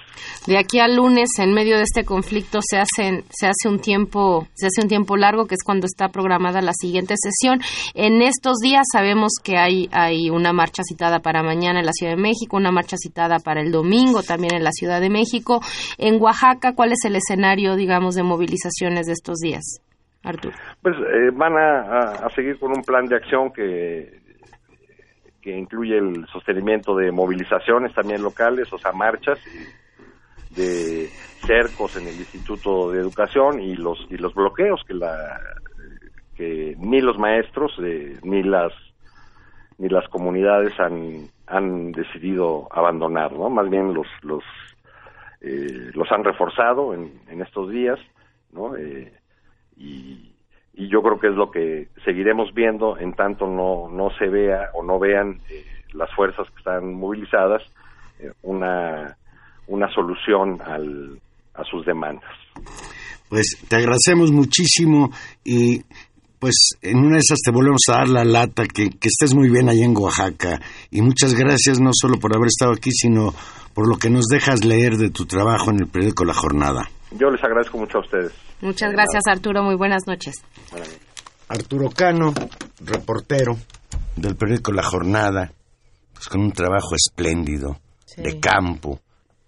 [0.47, 4.47] De aquí al lunes, en medio de este conflicto, se hacen, se hace un tiempo,
[4.53, 7.59] se hace un tiempo largo, que es cuando está programada la siguiente sesión.
[7.93, 12.15] En estos días sabemos que hay, hay una marcha citada para mañana en la Ciudad
[12.15, 15.59] de México, una marcha citada para el domingo también en la Ciudad de México.
[15.97, 19.81] En Oaxaca, ¿cuál es el escenario, digamos, de movilizaciones de estos días?
[20.23, 20.55] Arturo.
[20.83, 24.20] Pues eh, van a, seguir con un plan de acción que
[25.41, 29.39] que incluye el sostenimiento de movilizaciones también locales, o sea, marchas
[30.55, 31.09] de
[31.45, 35.39] cercos en el Instituto de Educación y los y los bloqueos que la
[36.35, 38.71] que ni los maestros eh, ni las
[39.77, 43.49] ni las comunidades han han decidido abandonar, ¿no?
[43.49, 44.43] Más bien los los
[45.41, 47.99] eh, los han reforzado en, en estos días,
[48.51, 48.75] ¿no?
[48.75, 49.11] Eh,
[49.77, 50.30] y
[50.73, 54.69] y yo creo que es lo que seguiremos viendo en tanto no, no se vea
[54.73, 57.61] o no vean eh, las fuerzas que están movilizadas
[58.19, 59.17] eh, una,
[59.67, 61.19] una solución al,
[61.53, 62.31] a sus demandas.
[63.29, 65.09] Pues te agradecemos muchísimo
[65.43, 65.81] y
[66.39, 69.49] pues en una de esas te volvemos a dar la lata, que, que estés muy
[69.49, 73.33] bien allá en Oaxaca y muchas gracias no solo por haber estado aquí, sino
[73.73, 76.89] por lo que nos dejas leer de tu trabajo en el periódico La Jornada.
[77.11, 78.31] Yo les agradezco mucho a ustedes.
[78.61, 79.63] Muchas gracias, Arturo.
[79.63, 80.35] Muy buenas noches.
[81.47, 82.33] Arturo Cano,
[82.79, 83.57] reportero
[84.15, 85.51] del periódico La Jornada,
[86.13, 87.77] pues con un trabajo espléndido,
[88.15, 89.01] de campo,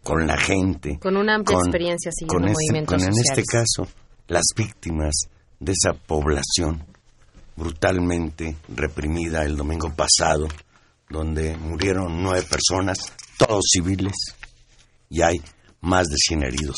[0.03, 0.99] con la gente.
[0.99, 3.87] Con una amplia experiencia siguiendo con movimientos con, En este caso,
[4.27, 5.13] las víctimas
[5.59, 6.83] de esa población
[7.55, 10.47] brutalmente reprimida el domingo pasado,
[11.09, 14.13] donde murieron nueve personas, todos civiles,
[15.09, 15.41] y hay
[15.81, 16.75] más de 100 heridos.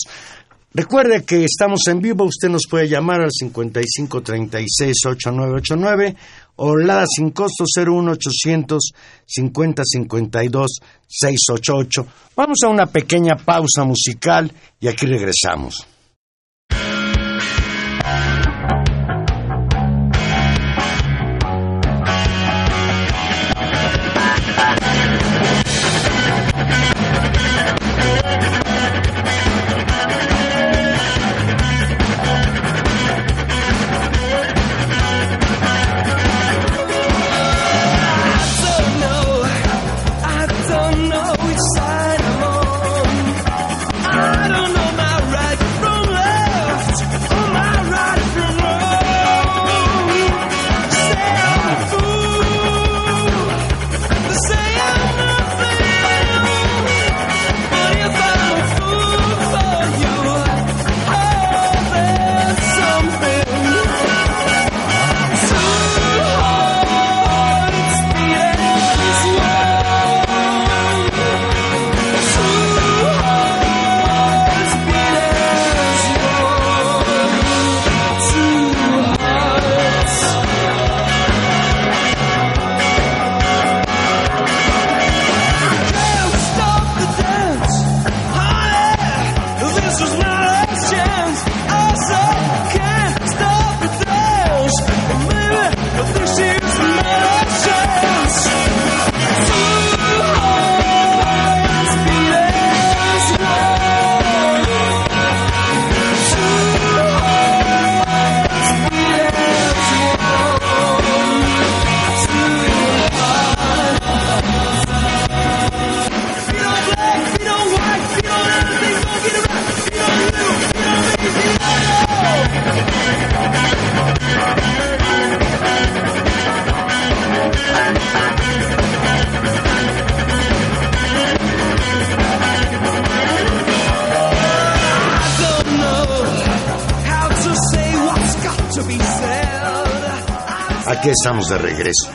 [0.78, 6.18] Recuerde que estamos en vivo, usted nos puede llamar al 5536-8989
[6.58, 8.92] o la sin costo 01800
[9.26, 12.08] 5052 688.
[12.36, 15.88] Vamos a una pequeña pausa musical y aquí regresamos.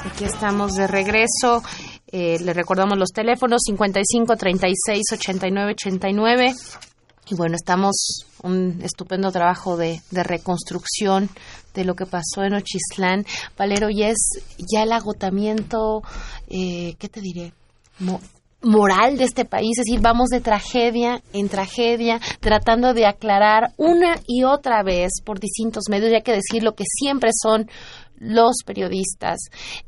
[0.07, 1.63] Aquí estamos de regreso.
[2.07, 6.55] Eh, le recordamos los teléfonos 55 36 89 89.
[7.29, 11.29] Y bueno, estamos un estupendo trabajo de, de reconstrucción
[11.75, 13.27] de lo que pasó en Ochislán.
[13.59, 16.03] Valero, ya es ya el agotamiento,
[16.49, 17.53] eh, ¿qué te diré?
[18.63, 24.17] moral de este país, es decir, vamos de tragedia en tragedia, tratando de aclarar una
[24.27, 27.71] y otra vez por distintos medios, ya que decir lo que siempre son
[28.21, 29.39] los periodistas,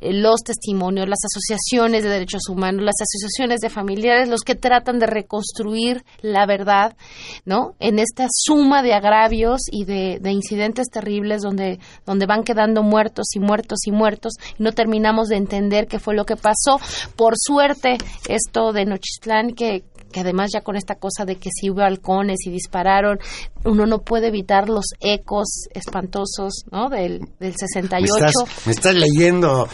[0.00, 4.98] eh, los testimonios, las asociaciones de derechos humanos, las asociaciones de familiares, los que tratan
[4.98, 6.96] de reconstruir la verdad,
[7.44, 7.74] ¿no?
[7.78, 13.38] En esta suma de agravios y de, incidentes terribles donde, donde van quedando muertos y
[13.38, 16.80] muertos y muertos y no terminamos de entender qué fue lo que pasó.
[17.16, 21.70] Por suerte, esto de Nochistlán que, que además ya con esta cosa de que si
[21.70, 23.18] hubo halcones y dispararon,
[23.64, 26.88] uno no puede evitar los ecos espantosos, ¿no?
[26.88, 28.14] Del, del 68.
[28.20, 29.68] Me estás, me estás leyendo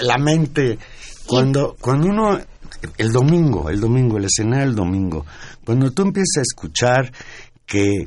[0.00, 0.78] la mente.
[1.26, 2.38] Cuando, cuando uno,
[2.96, 5.24] el domingo, el domingo, el escenario del domingo,
[5.64, 7.12] cuando tú empiezas a escuchar
[7.66, 8.06] que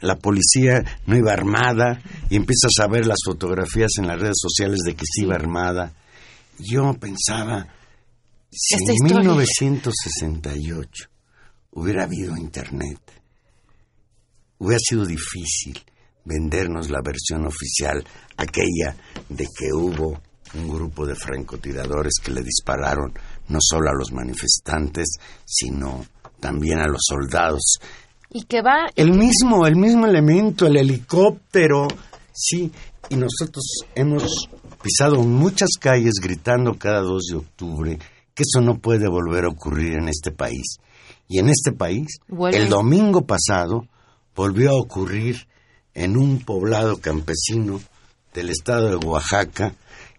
[0.00, 4.80] la policía no iba armada y empiezas a ver las fotografías en las redes sociales
[4.84, 5.92] de que sí iba armada,
[6.58, 7.66] yo pensaba,
[8.50, 11.08] si en 1968
[11.72, 13.00] hubiera habido Internet,
[14.58, 15.78] hubiera sido difícil
[16.24, 18.04] vendernos la versión oficial,
[18.36, 18.96] aquella
[19.28, 20.20] de que hubo
[20.54, 23.12] un grupo de francotiradores que le dispararon
[23.48, 26.04] no solo a los manifestantes, sino
[26.40, 27.78] también a los soldados.
[28.30, 31.88] Y que va el mismo, el mismo elemento, el helicóptero,
[32.32, 32.70] sí,
[33.08, 34.48] y nosotros hemos
[34.82, 37.98] pisado muchas calles gritando cada 2 de octubre
[38.40, 40.78] que eso no puede volver a ocurrir en este país.
[41.28, 42.06] Y en este país,
[42.52, 43.86] el domingo pasado,
[44.34, 45.46] volvió a ocurrir
[45.92, 47.82] en un poblado campesino
[48.32, 49.74] del estado de Oaxaca,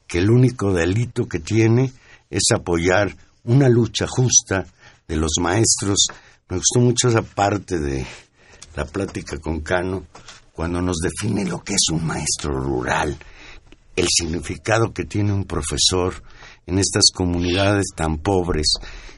[0.05, 1.91] que el único delito que tiene
[2.29, 4.67] es apoyar una lucha justa
[5.07, 6.05] de los maestros.
[6.47, 8.05] Me gustó mucho esa parte de
[8.75, 10.05] la plática con Cano,
[10.53, 13.17] cuando nos define lo que es un maestro rural,
[13.95, 16.21] el significado que tiene un profesor,
[16.65, 18.73] en estas comunidades tan pobres.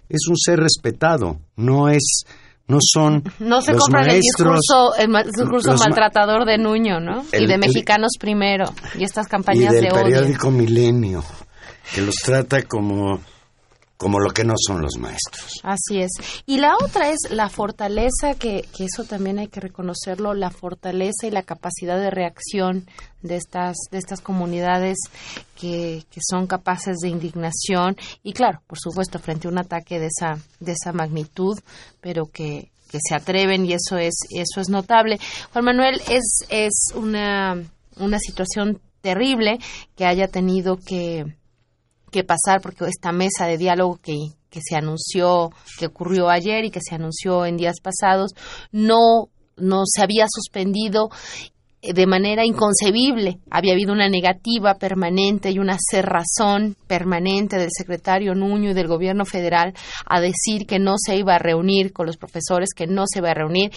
[0.09, 2.23] Es un ser respetado, no es
[2.67, 7.57] no son no se compra el discurso el, discurso maltratador de Nuño no y de
[7.57, 8.65] mexicanos primero
[8.97, 11.23] y estas campañas y del de odio periódico Milenio
[11.93, 13.19] que los trata como
[14.03, 15.61] como lo que no son los maestros.
[15.63, 16.11] Así es.
[16.45, 21.25] Y la otra es la fortaleza, que, que, eso también hay que reconocerlo, la fortaleza
[21.25, 22.85] y la capacidad de reacción
[23.21, 24.97] de estas, de estas comunidades
[25.57, 30.07] que, que son capaces de indignación y claro, por supuesto, frente a un ataque de
[30.07, 31.57] esa, de esa magnitud,
[32.01, 35.17] pero que, que se atreven y eso es, eso es notable.
[35.53, 37.55] Juan Manuel, es, es una,
[37.95, 39.59] una situación terrible
[39.95, 41.37] que haya tenido que
[42.13, 44.15] que pasar porque esta mesa de diálogo que,
[44.49, 48.31] que se anunció, que ocurrió ayer y que se anunció en días pasados,
[48.71, 51.09] no no se había suspendido
[51.91, 53.39] de manera inconcebible.
[53.51, 59.25] Había habido una negativa permanente y una cerrazón permanente del secretario Nuño y del gobierno
[59.25, 59.73] federal
[60.05, 63.31] a decir que no se iba a reunir con los profesores, que no se iba
[63.31, 63.71] a reunir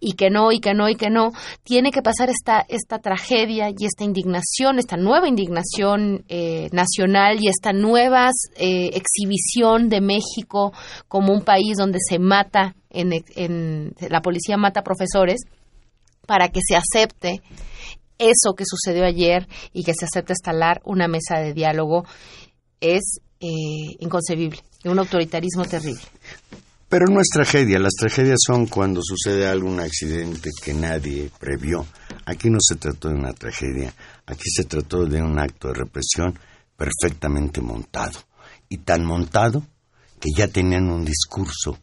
[0.00, 1.32] y que no, y que no, y que no.
[1.62, 7.48] Tiene que pasar esta, esta tragedia y esta indignación, esta nueva indignación eh, nacional y
[7.48, 10.72] esta nueva eh, exhibición de México
[11.08, 15.42] como un país donde se mata, en, en la policía mata profesores
[16.30, 17.42] para que se acepte
[18.16, 22.04] eso que sucedió ayer y que se acepte instalar una mesa de diálogo
[22.80, 26.04] es eh, inconcebible, un autoritarismo terrible.
[26.88, 31.84] Pero no es tragedia, las tragedias son cuando sucede algún accidente que nadie previó.
[32.26, 33.92] Aquí no se trató de una tragedia,
[34.24, 36.38] aquí se trató de un acto de represión
[36.76, 38.20] perfectamente montado.
[38.68, 39.64] Y tan montado
[40.20, 41.76] que ya tenían un discurso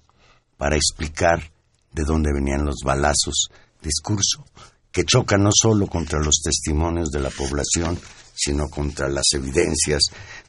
[0.55, 1.51] para explicar
[1.91, 3.49] de dónde venían los balazos,
[3.81, 4.45] discurso
[4.91, 7.99] que choca no solo contra los testimonios de la población,
[8.33, 10.03] sino contra las evidencias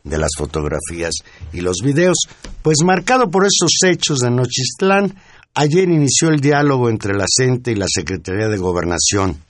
[0.04, 1.14] de las fotografías
[1.52, 2.16] y los videos.
[2.62, 5.14] Pues marcado por esos hechos de Nochistlán,
[5.54, 9.42] ayer inició el diálogo entre la CENTE y la Secretaría de Gobernación.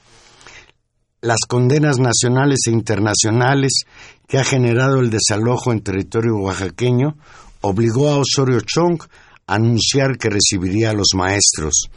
[1.21, 3.83] Las condenas nacionales e internacionales
[4.29, 7.17] que ha generado el desalojo en territorio oaxaqueño
[7.61, 9.03] obligó a Osorio Chong
[9.47, 11.89] a anunciar que recibiría a los maestros.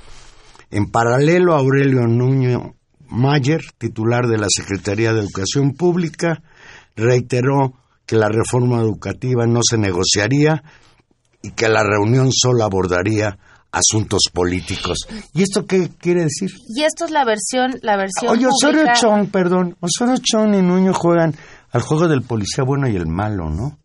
[0.72, 2.76] En paralelo, Aurelio Nuño
[3.10, 6.42] Mayer, titular de la Secretaría de Educación Pública,
[6.96, 7.74] reiteró
[8.06, 10.64] que la reforma educativa no se negociaría
[11.42, 13.38] y que la reunión solo abordaría
[13.72, 15.08] asuntos políticos.
[15.34, 16.50] ¿Y esto qué quiere decir?
[16.68, 20.94] Y esto es la versión, la versión Oye, Osorio Chong, perdón, Osorio Chong y Nuño
[20.94, 21.36] juegan
[21.72, 23.78] al juego del policía bueno y el malo, ¿no?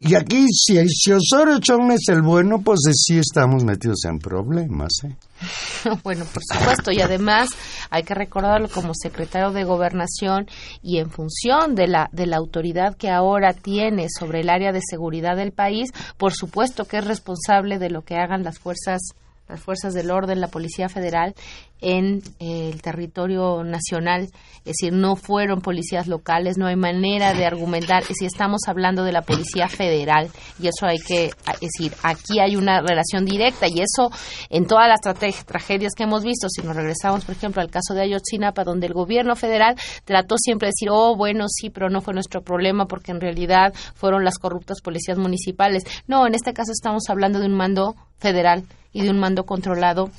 [0.00, 0.78] Y aquí, si,
[1.12, 5.16] Osorio Chong es el bueno, pues sí estamos metidos en problemas, ¿eh?
[6.04, 7.48] bueno, por supuesto, y además
[7.90, 10.46] hay que recordarlo como secretario de Gobernación
[10.82, 14.80] y en función de la, de la autoridad que ahora tiene sobre el área de
[14.88, 19.00] seguridad del país, por supuesto que es responsable de lo que hagan las fuerzas
[19.48, 21.34] las fuerzas del orden, la Policía Federal
[21.80, 24.24] en eh, el territorio nacional,
[24.64, 29.12] es decir, no fueron policías locales, no hay manera de argumentar, si estamos hablando de
[29.12, 30.28] la Policía Federal,
[30.60, 31.30] y eso hay que
[31.60, 34.10] decir, aquí hay una relación directa, y eso
[34.50, 35.00] en todas las
[35.46, 38.92] tragedias que hemos visto, si nos regresamos, por ejemplo, al caso de Ayotzinapa, donde el
[38.92, 43.12] gobierno federal trató siempre de decir, oh, bueno, sí, pero no fue nuestro problema, porque
[43.12, 45.84] en realidad fueron las corruptas policías municipales.
[46.06, 48.64] No, en este caso estamos hablando de un mando federal
[48.98, 50.10] y de un mando controlado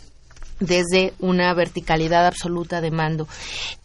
[0.60, 3.28] desde una verticalidad absoluta de mando.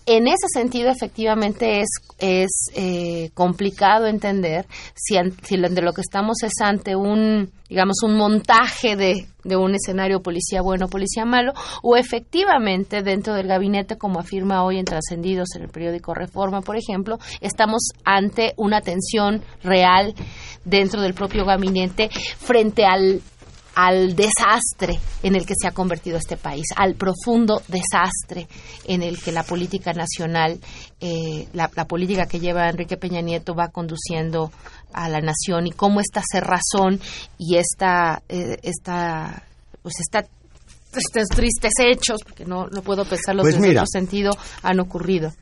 [0.07, 1.89] En ese sentido, efectivamente, es,
[2.19, 8.17] es eh, complicado entender si, si de lo que estamos es ante un, digamos, un
[8.17, 14.21] montaje de, de un escenario policía bueno, policía malo, o efectivamente dentro del gabinete, como
[14.21, 20.15] afirma hoy en Trascendidos en el periódico Reforma, por ejemplo, estamos ante una tensión real
[20.67, 23.23] dentro del propio gabinete frente al
[23.75, 28.47] al desastre en el que se ha convertido este país, al profundo desastre
[28.87, 30.61] en el que la política nacional,
[31.01, 34.53] eh, la, política que lleva Enrique Peña Nieto va conduciendo
[34.93, 37.01] a la nación y cómo esta cerrazón
[37.39, 39.45] y esta, eh, esta
[39.83, 40.27] pues esta
[40.97, 44.31] estos tristes hechos, porque no, no puedo pensarlos pues en otro sentido,
[44.63, 45.33] han ocurrido.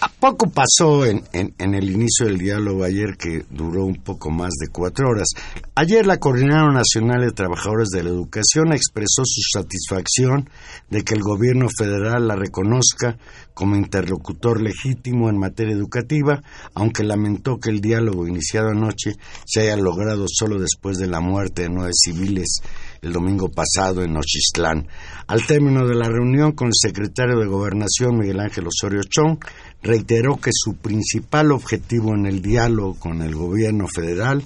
[0.00, 4.50] ¿A poco pasó en, en, el inicio del diálogo ayer que duró un poco más
[4.60, 5.28] de cuatro horas?
[5.74, 10.50] Ayer la Coordinadora Nacional de Trabajadores de la Educación expresó su satisfacción
[10.90, 13.16] de que el gobierno federal la reconozca
[13.54, 16.42] como interlocutor legítimo en materia educativa,
[16.74, 19.12] aunque lamentó que el diálogo iniciado anoche
[19.46, 22.60] se haya logrado solo después de la muerte de nueve civiles
[23.04, 24.88] el domingo pasado en Nochistlán.
[25.26, 29.38] Al término de la reunión con el secretario de Gobernación, Miguel Ángel Osorio Chong,
[29.84, 34.42] reiteró que su principal objetivo en el diálogo con el gobierno federal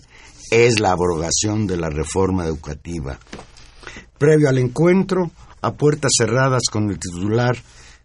[0.50, 3.18] es la abrogación de la reforma educativa.
[4.18, 5.30] Previo al encuentro,
[5.62, 7.56] a puertas cerradas con el titular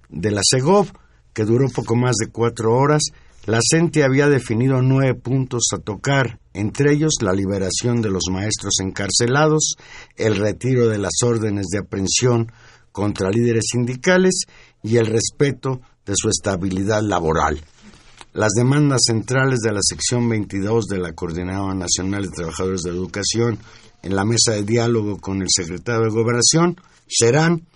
[0.10, 0.92] de la CEGOV,
[1.34, 3.02] que duró poco más de cuatro horas,
[3.46, 8.76] la CENTE había definido nueve puntos a tocar, entre ellos la liberación de los maestros
[8.80, 9.76] encarcelados,
[10.18, 12.52] el retiro de las órdenes de aprehensión
[12.92, 14.44] contra líderes sindicales
[14.84, 17.62] y el respeto de su estabilidad laboral.
[18.34, 23.60] Las demandas centrales de la sección 22 de la Coordinadora Nacional de Trabajadores de Educación
[24.02, 26.78] en la mesa de diálogo con el secretario de Gobernación
[27.08, 27.68] serán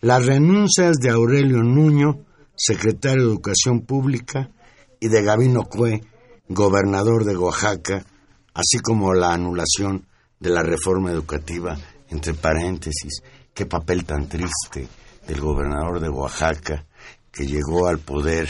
[0.00, 2.24] las renuncias de Aurelio Nuño,
[2.56, 4.50] secretario de Educación Pública,
[4.98, 6.02] y de Gabino Cue,
[6.48, 8.04] gobernador de Oaxaca,
[8.52, 10.06] así como la anulación
[10.38, 11.78] de la reforma educativa,
[12.10, 13.22] entre paréntesis,
[13.54, 14.86] qué papel tan triste
[15.26, 16.84] del gobernador de Oaxaca
[17.32, 18.48] que llegó al poder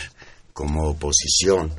[0.52, 1.72] como oposición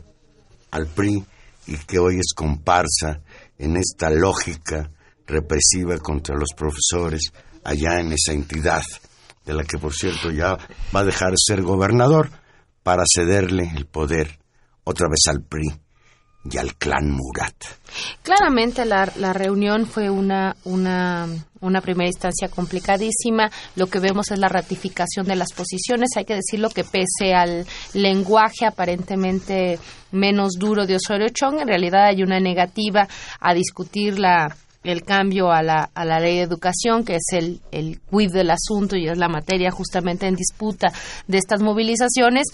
[0.72, 1.24] al PRI
[1.68, 3.22] y que hoy es comparsa
[3.58, 4.90] en esta lógica
[5.28, 7.32] represiva contra los profesores
[7.64, 8.84] allá en esa entidad,
[9.46, 10.58] de la que por cierto ya
[10.96, 12.32] va a dejar de ser gobernador
[12.84, 14.40] para cederle el poder
[14.84, 15.72] otra vez al PRI
[16.46, 17.56] y al clan Murat.
[18.24, 21.28] Claramente la, la reunión fue una, una,
[21.62, 23.50] una, primera instancia complicadísima.
[23.76, 26.10] Lo que vemos es la ratificación de las posiciones.
[26.18, 29.80] Hay que decirlo que pese al lenguaje aparentemente
[30.12, 33.08] menos duro de Osorio Chong, en realidad hay una negativa
[33.40, 37.62] a discutir la el cambio a la, a la ley de educación, que es el,
[37.72, 40.92] el quid del asunto y es la materia justamente en disputa
[41.28, 42.48] de estas movilizaciones,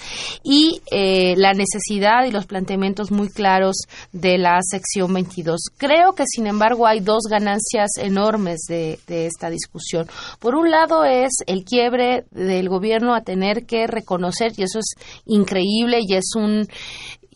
[0.43, 3.77] y eh, la necesidad y los planteamientos muy claros
[4.11, 5.59] de la sección 22.
[5.77, 10.07] Creo que, sin embargo, hay dos ganancias enormes de, de esta discusión.
[10.39, 14.95] Por un lado es el quiebre del gobierno a tener que reconocer, y eso es
[15.25, 16.67] increíble y es un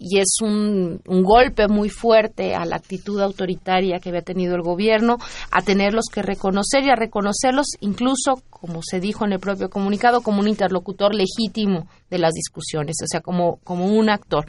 [0.03, 4.63] y es un, un, golpe muy fuerte a la actitud autoritaria que había tenido el
[4.63, 5.17] gobierno,
[5.51, 10.22] a tenerlos que reconocer y a reconocerlos incluso, como se dijo en el propio comunicado,
[10.22, 14.45] como un interlocutor legítimo de las discusiones, o sea, como, como un actor.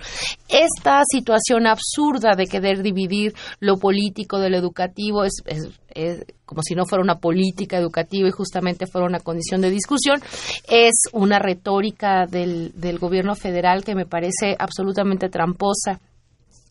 [0.51, 6.75] Esta situación absurda de querer dividir lo político de lo educativo es, es, como si
[6.75, 10.21] no fuera una política educativa y justamente fuera una condición de discusión,
[10.69, 16.01] es una retórica del, del gobierno federal que me parece absolutamente tramposa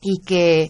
[0.02, 0.70] y que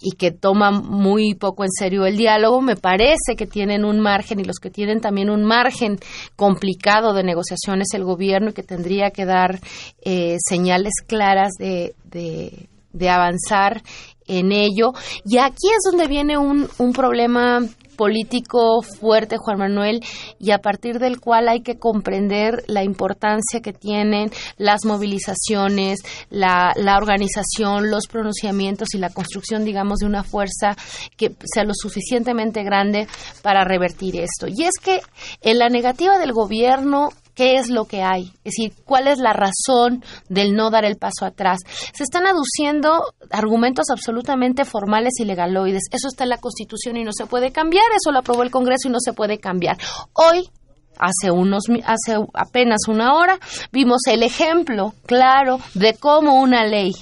[0.00, 4.40] y que toma muy poco en serio el diálogo, me parece que tienen un margen
[4.40, 5.98] y los que tienen también un margen
[6.36, 9.60] complicado de negociaciones el gobierno y que tendría que dar
[10.02, 13.82] eh, señales claras de, de de avanzar
[14.26, 14.92] en ello.
[15.24, 17.60] Y aquí es donde viene un, un problema
[18.00, 20.00] político fuerte, Juan Manuel,
[20.38, 26.72] y a partir del cual hay que comprender la importancia que tienen las movilizaciones, la,
[26.76, 30.74] la organización, los pronunciamientos y la construcción, digamos, de una fuerza
[31.18, 33.06] que sea lo suficientemente grande
[33.42, 34.46] para revertir esto.
[34.48, 35.00] Y es que
[35.42, 37.10] en la negativa del gobierno
[37.40, 40.98] qué es lo que hay, es decir, cuál es la razón del no dar el
[40.98, 41.60] paso atrás.
[41.94, 45.84] Se están aduciendo argumentos absolutamente formales y legaloides.
[45.90, 48.88] Eso está en la Constitución y no se puede cambiar, eso lo aprobó el Congreso
[48.88, 49.78] y no se puede cambiar.
[50.12, 50.50] Hoy
[50.98, 53.38] hace unos hace apenas una hora
[53.72, 56.92] vimos el ejemplo claro de cómo una ley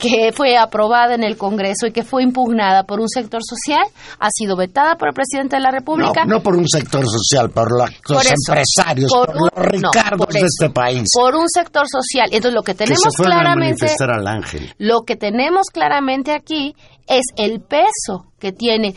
[0.00, 3.84] que fue aprobada en el Congreso y que fue impugnada por un sector social,
[4.18, 6.24] ha sido vetada por el presidente de la República.
[6.24, 11.08] No, no por un sector social, por los empresarios, por, los ricardos de este país.
[11.14, 12.28] Por un sector social.
[12.32, 14.74] Entonces lo que tenemos que se claramente, a al ángel.
[14.78, 16.74] lo que tenemos claramente aquí
[17.06, 18.94] es el peso que tiene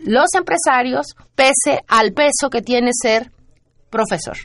[0.00, 3.30] los empresarios pese al peso que tiene ser
[3.90, 4.36] profesor.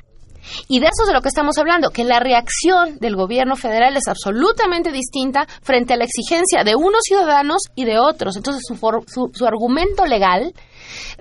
[0.68, 3.96] Y de eso es de lo que estamos hablando, que la reacción del gobierno federal
[3.98, 8.36] es absolutamente distinta frente a la exigencia de unos ciudadanos y de otros.
[8.36, 8.76] Entonces, su,
[9.08, 10.54] su, su argumento legal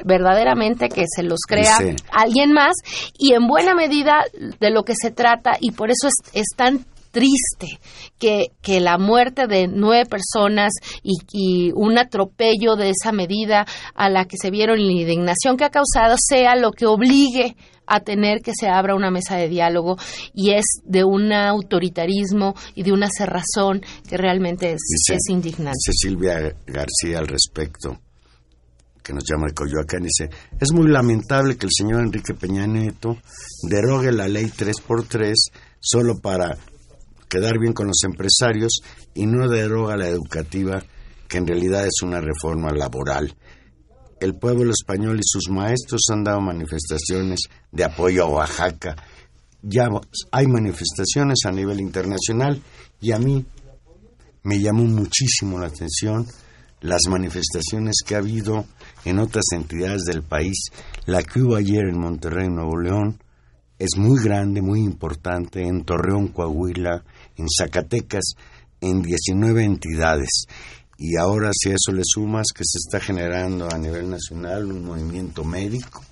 [0.04, 1.78] verdaderamente que se los crea
[2.12, 2.74] alguien más
[3.18, 4.24] y en buena medida
[4.60, 6.84] de lo que se trata y por eso es, es tan
[7.14, 7.78] triste
[8.18, 14.10] que, que, la muerte de nueve personas y, y, un atropello de esa medida a
[14.10, 17.56] la que se vieron y la indignación que ha causado sea lo que obligue
[17.86, 19.96] a tener que se abra una mesa de diálogo
[20.34, 25.78] y es de un autoritarismo y de una cerrazón que realmente es, dice, es indignante.
[25.86, 28.00] Dice Silvia García al respecto,
[29.02, 33.18] que nos llama de Coyoacán, dice, es muy lamentable que el señor Enrique Peña Nieto
[33.68, 35.34] derogue la ley 3x3
[35.78, 36.56] solo para
[37.34, 38.80] quedar bien con los empresarios
[39.14, 40.82] y no deroga la educativa,
[41.28, 43.34] que en realidad es una reforma laboral
[44.24, 48.96] el pueblo español y sus maestros han dado manifestaciones de apoyo a Oaxaca.
[49.62, 49.88] Ya
[50.30, 52.60] hay manifestaciones a nivel internacional
[53.00, 53.44] y a mí
[54.42, 56.26] me llamó muchísimo la atención
[56.80, 58.66] las manifestaciones que ha habido
[59.04, 60.70] en otras entidades del país.
[61.06, 63.18] La que hubo ayer en Monterrey, Nuevo León,
[63.78, 67.02] es muy grande, muy importante, en Torreón, Coahuila,
[67.36, 68.34] en Zacatecas,
[68.80, 70.46] en 19 entidades.
[70.98, 74.84] Y ahora si a eso le sumas que se está generando a nivel nacional un
[74.84, 76.04] movimiento médico,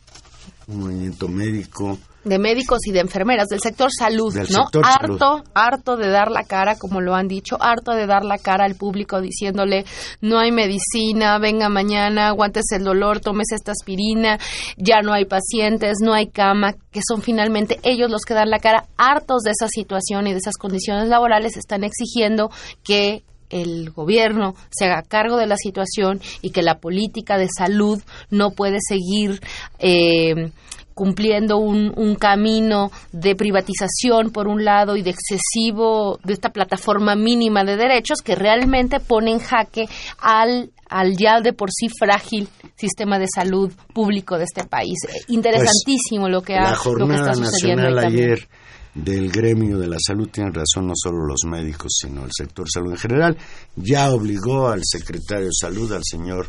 [0.67, 4.65] un movimiento médico de médicos y de enfermeras del sector salud, del ¿no?
[4.65, 5.43] Sector harto, salud.
[5.55, 8.75] harto de dar la cara, como lo han dicho, harto de dar la cara al
[8.75, 9.85] público diciéndole
[10.21, 14.39] no hay medicina, venga mañana, aguántese el dolor, tómese esta aspirina,
[14.77, 18.59] ya no hay pacientes, no hay cama, que son finalmente ellos los que dan la
[18.59, 22.51] cara, hartos de esa situación y de esas condiciones laborales, están exigiendo
[22.85, 28.03] que el gobierno se haga cargo de la situación y que la política de salud
[28.31, 29.41] no puede seguir
[29.79, 30.51] eh,
[30.95, 37.15] cumpliendo un, un, camino de privatización por un lado y de excesivo de esta plataforma
[37.15, 39.89] mínima de derechos que realmente pone en jaque
[40.19, 44.99] al al ya de por sí frágil sistema de salud público de este país.
[45.29, 48.49] Interesantísimo pues, lo que ha la jornada lo que está sucediendo nacional ayer
[48.95, 52.91] del gremio de la salud tienen razón no solo los médicos sino el sector salud
[52.91, 53.39] en general
[53.75, 56.47] ya obligó al secretario de salud al señor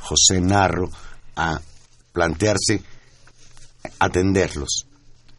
[0.00, 0.88] José Narro
[1.36, 1.60] a
[2.12, 2.82] plantearse
[3.98, 4.86] atenderlos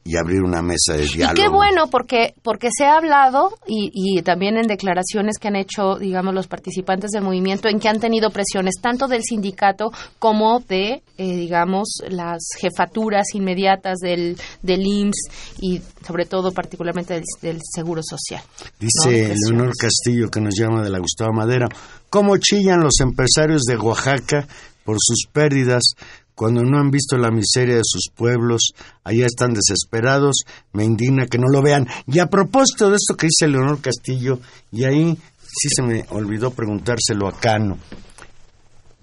[0.08, 1.34] y abrir una mesa de diálogo.
[1.34, 5.56] Y qué bueno, porque, porque se ha hablado, y, y, también en declaraciones que han
[5.56, 10.60] hecho, digamos, los participantes del movimiento, en que han tenido presiones tanto del sindicato como
[10.60, 17.60] de, eh, digamos, las jefaturas inmediatas del, del IMSS y, sobre todo, particularmente del, del
[17.64, 18.44] Seguro Social.
[18.80, 19.58] Dice ¿no?
[19.58, 21.68] Leonor Castillo, que nos llama de la Gustavo Madera,
[22.12, 24.48] ¿cómo chillan los empresarios de Oaxaca
[24.84, 25.96] por sus pérdidas
[26.36, 28.74] cuando no han visto la miseria de sus pueblos,
[29.04, 30.42] allá están desesperados,
[30.74, 31.88] me indigna que no lo vean.
[32.08, 34.40] Y a propósito de esto que dice Leonor Castillo,
[34.72, 37.80] y ahí sí se me olvidó preguntárselo a Cano.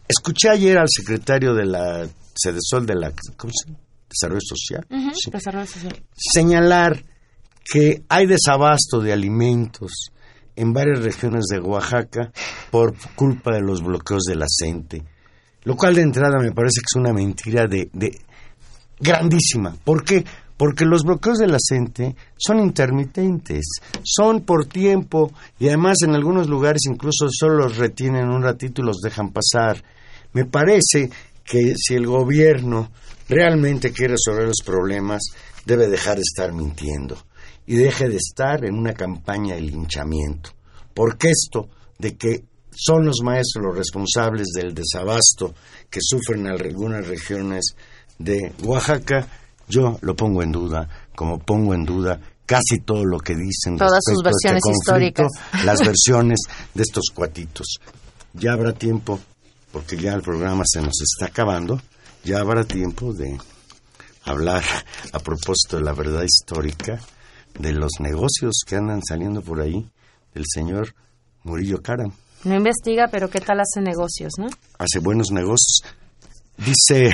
[0.07, 3.73] Escuché ayer al secretario de la Sedesol de la ¿cómo se?
[4.09, 5.31] Desarrollo Social, uh -huh, sí.
[5.31, 7.03] Desarrollo Social señalar
[7.65, 10.13] que hay desabasto de alimentos
[10.55, 12.31] en varias regiones de Oaxaca
[12.71, 15.03] por culpa de los bloqueos de la CENTE
[15.65, 18.19] lo cual de entrada me parece que es una mentira de, de
[18.99, 19.77] grandísima.
[19.85, 20.25] ¿Por qué?
[20.57, 23.65] Porque los bloqueos de la CENTE son intermitentes,
[24.03, 28.87] son por tiempo y además en algunos lugares incluso solo los retienen un ratito y
[28.87, 29.83] los dejan pasar.
[30.33, 31.11] Me parece
[31.45, 32.91] que si el gobierno
[33.29, 35.23] realmente quiere resolver los problemas,
[35.67, 37.17] debe dejar de estar mintiendo
[37.67, 40.51] y deje de estar en una campaña de linchamiento.
[40.95, 42.45] porque esto de que
[42.75, 45.55] son los maestros los responsables del desabasto
[45.91, 47.75] que sufren algunas regiones
[48.19, 49.27] de Oaxaca,
[49.69, 54.01] yo lo pongo en duda, como pongo en duda casi todo lo que dicen todas
[54.05, 55.29] sus este versiones históricas,
[55.65, 56.41] las versiones
[56.75, 57.79] de estos cuatitos.
[58.35, 59.21] Ya habrá tiempo,
[59.71, 61.81] porque ya el programa se nos está acabando,
[62.25, 63.39] ya habrá tiempo de
[64.25, 64.63] hablar
[65.13, 67.01] a propósito de la verdad histórica
[67.59, 69.91] de los negocios que andan saliendo por ahí
[70.35, 70.95] del señor
[71.43, 72.13] Murillo Karam.
[72.45, 74.47] No investiga, pero ¿qué tal hace negocios, no?
[74.79, 75.83] Hace buenos negocios.
[76.57, 77.11] Dice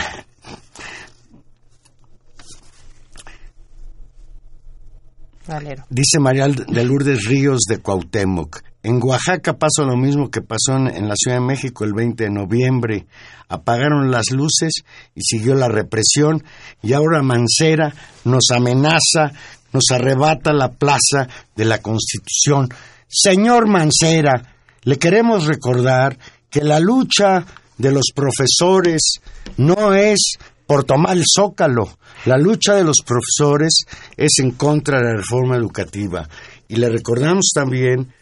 [5.47, 5.85] Valero.
[5.89, 8.61] Dice María de Lourdes Ríos de Cuauhtémoc.
[8.83, 12.25] En Oaxaca pasó lo mismo que pasó en, en, la Ciudad de México el 20
[12.25, 13.07] de noviembre.
[13.49, 14.83] Apagaron las luces
[15.15, 16.45] y siguió la represión
[16.83, 17.93] y ahora Mancera
[18.25, 19.33] nos amenaza,
[19.73, 22.69] nos arrebata la plaza de la Constitución.
[23.09, 26.19] Señor Mancera, le queremos recordar
[26.51, 27.45] que la lucha
[27.77, 29.21] de los profesores
[29.57, 30.35] no es
[30.67, 31.89] por tomar el zócalo.
[32.27, 33.85] La lucha de los profesores
[34.17, 36.29] es en contra de la reforma educativa.
[36.69, 38.13] Y le recordamos también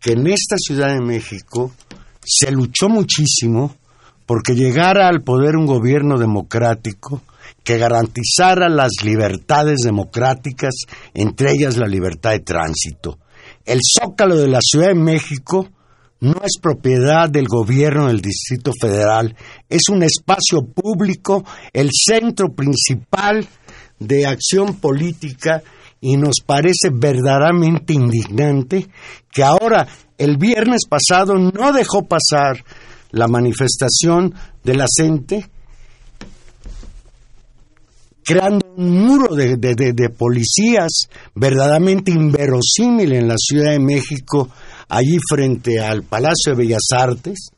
[0.00, 1.72] que en esta Ciudad de México
[2.22, 3.74] se luchó muchísimo
[4.26, 7.22] porque llegara al poder un gobierno democrático
[7.62, 10.74] que garantizara las libertades democráticas,
[11.14, 13.18] entre ellas la libertad de tránsito.
[13.64, 15.68] El zócalo de la Ciudad de México
[16.24, 19.36] no es propiedad del gobierno del Distrito Federal,
[19.68, 23.46] es un espacio público, el centro principal
[23.98, 25.62] de acción política
[26.00, 28.88] y nos parece verdaderamente indignante
[29.30, 32.64] que ahora, el viernes pasado, no dejó pasar
[33.10, 35.46] la manifestación de la gente
[38.24, 44.48] creando un muro de, de, policías verdaderamente inverosímil en la Ciudad de México,
[44.88, 47.50] allí frente al Palacio de Bellas Artes,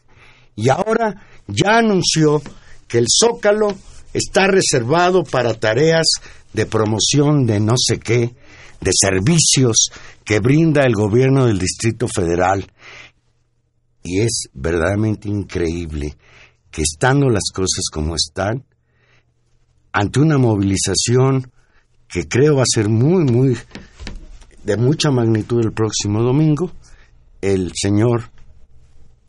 [0.54, 2.42] y ahora ya anunció
[2.88, 3.74] que el Zócalo
[4.12, 6.06] está reservado para tareas
[6.52, 8.34] de promoción de no sé qué,
[8.80, 9.90] de servicios
[10.24, 12.66] que brinda el gobierno del Distrito Federal.
[14.02, 16.16] Y es verdaderamente increíble
[16.70, 18.64] que estando las cosas como están,
[19.92, 21.50] ante una movilización
[22.08, 23.56] que creo va a ser muy, muy
[24.64, 26.70] de mucha magnitud el próximo domingo,
[27.40, 28.30] el señor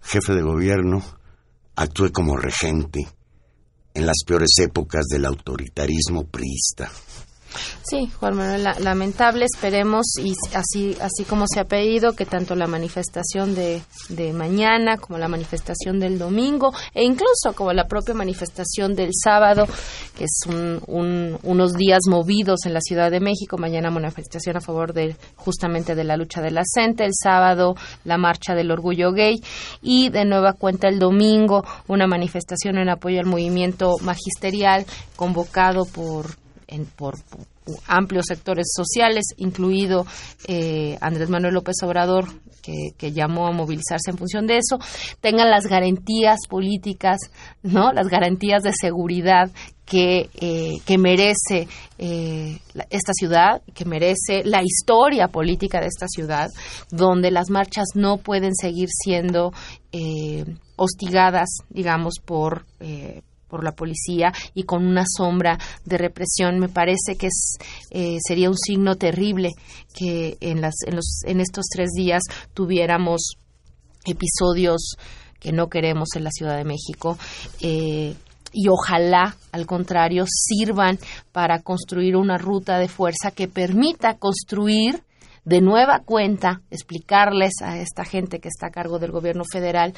[0.02, 1.04] jefe de gobierno
[1.76, 3.08] actúe como regente
[3.94, 6.92] en las peores épocas del autoritarismo priista.
[7.84, 12.56] Sí, Juan Manuel, la, lamentable, esperemos, y así, así como se ha pedido, que tanto
[12.56, 18.14] la manifestación de, de, mañana como la manifestación del domingo, e incluso como la propia
[18.14, 19.66] manifestación del sábado,
[20.18, 24.62] que es un, un, unos días movidos en la Ciudad de México, mañana manifestación a
[24.62, 29.42] favor de justamente de la lucha de la el sábado la marcha del orgullo gay,
[29.82, 34.86] y de nueva cuenta el domingo una manifestación en apoyo al movimiento magisterial
[35.16, 36.36] convocado por
[36.68, 37.16] en, por,
[37.88, 40.06] amplios sectores sociales, incluido
[40.48, 42.26] eh, Andrés Manuel López Obrador,
[42.62, 44.78] que, que, llamó a movilizarse en función de eso,
[45.22, 47.18] tengan las garantías políticas,
[47.64, 49.50] no, las garantías de seguridad
[49.88, 52.60] que, eh, que merece eh,
[52.90, 56.50] esta ciudad, que merece la historia política de esta ciudad,
[56.92, 59.54] donde las marchas no pueden seguir siendo
[59.94, 60.44] eh,
[60.76, 62.66] hostigadas, digamos, por
[63.48, 66.60] por la policía y con una sombra de represión.
[66.60, 67.58] Me parece que es,
[67.92, 69.52] eh, sería un signo terrible
[69.94, 72.24] que en, las, en, los, en estos tres días
[72.54, 73.38] tuviéramos
[74.06, 74.96] episodios
[75.40, 77.18] que no queremos en la Ciudad de México.
[77.62, 78.16] Eh,
[78.54, 80.98] y ojalá, al contrario, sirvan
[81.32, 85.04] para construir una ruta de fuerza que permita construir
[85.44, 89.94] de nueva cuenta, explicarles a esta gente que está a cargo del gobierno federal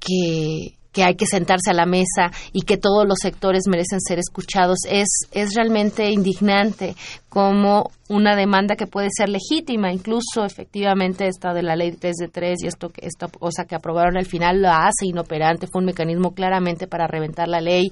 [0.00, 4.18] que que hay que sentarse a la mesa y que todos los sectores merecen ser
[4.18, 4.78] escuchados.
[4.88, 6.94] Es, es realmente indignante
[7.28, 12.28] como una demanda que puede ser legítima, incluso efectivamente esta de la ley 3 de
[12.28, 16.32] 3 y esto, esta cosa que aprobaron al final la hace inoperante, fue un mecanismo
[16.32, 17.90] claramente para reventar la ley.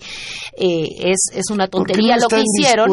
[0.56, 2.88] Eh, es, es una tontería no lo que hicieron,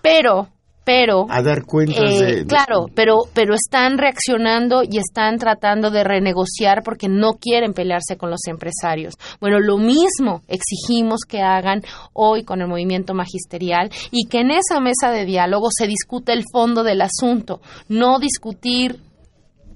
[0.00, 0.48] pero
[0.84, 5.90] pero a dar cuenta eh, de, de, claro pero pero están reaccionando y están tratando
[5.90, 9.14] de renegociar porque no quieren pelearse con los empresarios.
[9.40, 11.82] Bueno lo mismo exigimos que hagan
[12.12, 16.44] hoy con el movimiento magisterial y que en esa mesa de diálogo se discute el
[16.52, 19.00] fondo del asunto no discutir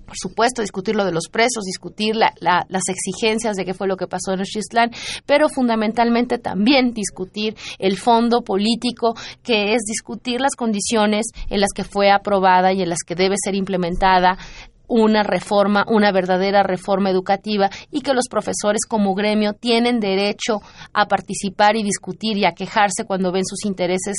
[0.09, 3.87] por supuesto, discutir lo de los presos, discutir la, la, las exigencias de qué fue
[3.87, 4.91] lo que pasó en Xistlán,
[5.27, 11.85] pero fundamentalmente también discutir el fondo político, que es discutir las condiciones en las que
[11.85, 14.39] fue aprobada y en las que debe ser implementada
[14.89, 20.61] una reforma, una verdadera reforma educativa y que los profesores como gremio tienen derecho
[20.95, 24.17] a participar y discutir y a quejarse cuando ven sus intereses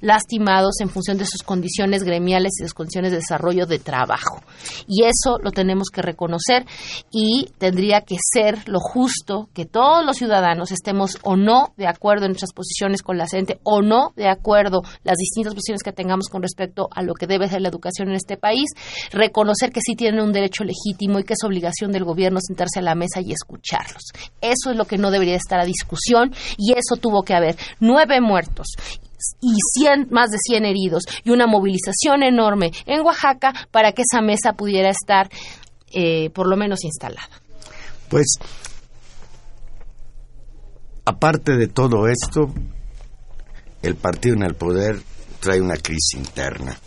[0.00, 4.42] lastimados en función de sus condiciones gremiales y sus condiciones de desarrollo de trabajo.
[4.86, 6.64] Y eso lo tenemos que reconocer
[7.10, 12.26] y tendría que ser lo justo que todos los ciudadanos estemos o no de acuerdo
[12.26, 16.28] en nuestras posiciones con la gente o no de acuerdo las distintas posiciones que tengamos
[16.28, 18.70] con respecto a lo que debe ser la educación en este país,
[19.10, 22.82] reconocer que sí tienen un derecho legítimo y que es obligación del gobierno sentarse a
[22.82, 24.02] la mesa y escucharlos.
[24.40, 28.20] Eso es lo que no debería estar a discusión y eso tuvo que haber nueve
[28.20, 28.66] muertos
[29.40, 34.52] y más de 100 heridos y una movilización enorme en Oaxaca para que esa mesa
[34.52, 35.28] pudiera estar
[35.92, 37.28] eh, por lo menos instalada.
[38.08, 38.38] Pues,
[41.04, 42.52] aparte de todo esto,
[43.82, 45.00] el partido en el poder
[45.40, 46.78] trae una crisis interna.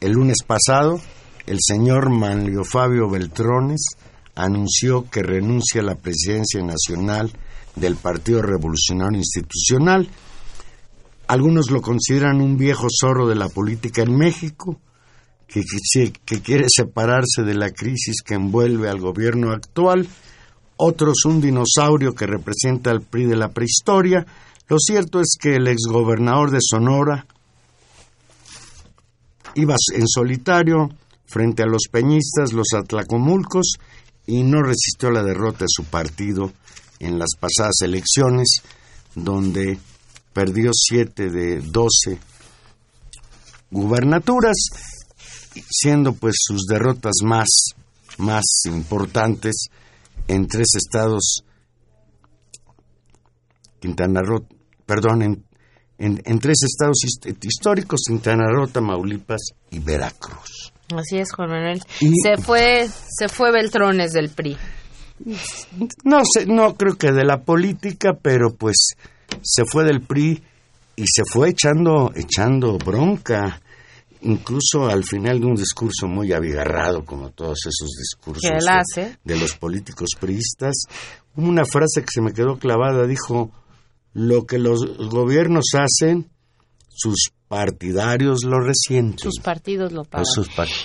[0.00, 1.00] El lunes pasado,
[1.46, 3.96] el señor Manlio Fabio Beltrones
[4.34, 7.32] anunció que renuncia a la presidencia nacional
[7.74, 10.08] del Partido Revolucionario Institucional
[11.28, 14.80] algunos lo consideran un viejo zorro de la política en México,
[15.48, 15.62] que,
[16.40, 20.08] quiere separarse de la crisis que envuelve al gobierno actual,
[20.76, 24.26] otros un dinosaurio que representa al PRI de la prehistoria.
[24.68, 27.26] Lo cierto es que el exgobernador de Sonora
[29.54, 30.90] iba en solitario
[31.24, 33.78] frente a los peñistas, los atlacomulcos,
[34.26, 36.52] y no resistió la derrota de su partido
[36.98, 38.62] en las pasadas elecciones,
[39.14, 39.78] donde
[40.36, 42.18] perdió siete de doce
[43.70, 44.54] gubernaturas,
[45.70, 47.48] siendo pues sus derrotas más,
[48.18, 49.68] más importantes
[50.28, 51.42] en tres estados,
[53.80, 54.46] Quintana Roo,
[54.84, 55.44] perdón, en,
[55.96, 56.98] en, tres estados
[57.42, 60.70] históricos, Quintana Roo, Tamaulipas y Veracruz.
[60.94, 61.80] Así es, Juan Manuel.
[62.22, 64.54] se fue, se fue Beltrones del PRI.
[66.04, 68.96] No sé, no creo que de la política, pero pues
[69.42, 70.42] se fue del PRI
[70.96, 73.60] y se fue echando, echando bronca,
[74.22, 78.50] incluso al final de un discurso muy abigarrado, como todos esos discursos
[79.24, 80.74] de, los políticos priistas,
[81.36, 83.50] una frase que se me quedó clavada, dijo,
[84.14, 86.30] lo que los gobiernos hacen,
[86.88, 89.18] sus partidarios lo resienten.
[89.18, 90.26] Sus partidos lo pagan.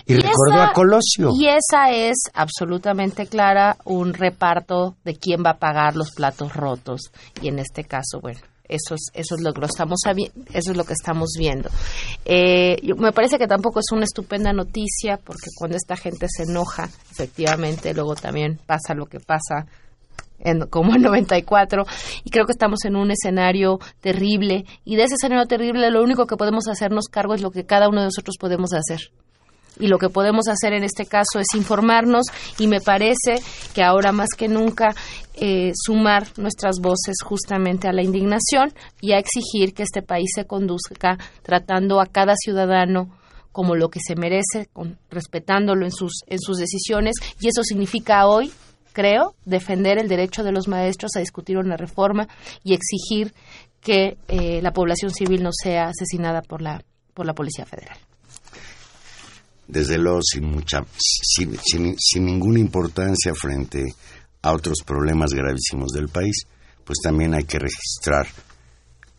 [0.05, 1.31] y, recordó a Colosio.
[1.39, 7.11] Y esa es absolutamente clara un reparto de quién va a pagar los platos rotos.
[7.41, 8.39] Y en este caso, bueno,
[8.71, 9.99] eso es, eso es lo que estamos
[10.53, 11.69] eso es lo que estamos viendo.
[12.25, 16.89] Eh, me parece que tampoco es una estupenda noticia porque cuando esta gente se enoja,
[17.11, 19.65] efectivamente, luego también pasa lo que pasa
[20.43, 21.85] en, como en 94
[22.23, 26.27] y creo que estamos en un escenario terrible y de ese escenario terrible lo único
[26.27, 29.11] que podemos hacernos cargo es lo que cada uno de nosotros podemos hacer.
[29.79, 32.25] Y lo que podemos hacer en este caso es informarnos
[32.59, 33.41] y me parece
[33.73, 34.93] que ahora más que nunca
[35.33, 40.45] eh, sumar nuestras voces justamente a la indignación y a exigir que este país se
[40.45, 43.17] conduzca tratando a cada ciudadano
[43.51, 48.27] como lo que se merece, con, respetándolo en sus, en sus decisiones y eso significa
[48.27, 48.51] hoy
[48.93, 52.27] creo, defender el derecho de los maestros a discutir una reforma
[52.63, 53.33] y exigir
[53.81, 56.83] que eh, la población civil no sea asesinada por la,
[57.13, 57.97] por la Policía Federal.
[59.67, 63.85] Desde luego, sin, mucha, sin, sin ninguna importancia frente
[64.41, 66.45] a otros problemas gravísimos del país,
[66.83, 68.27] pues también hay que registrar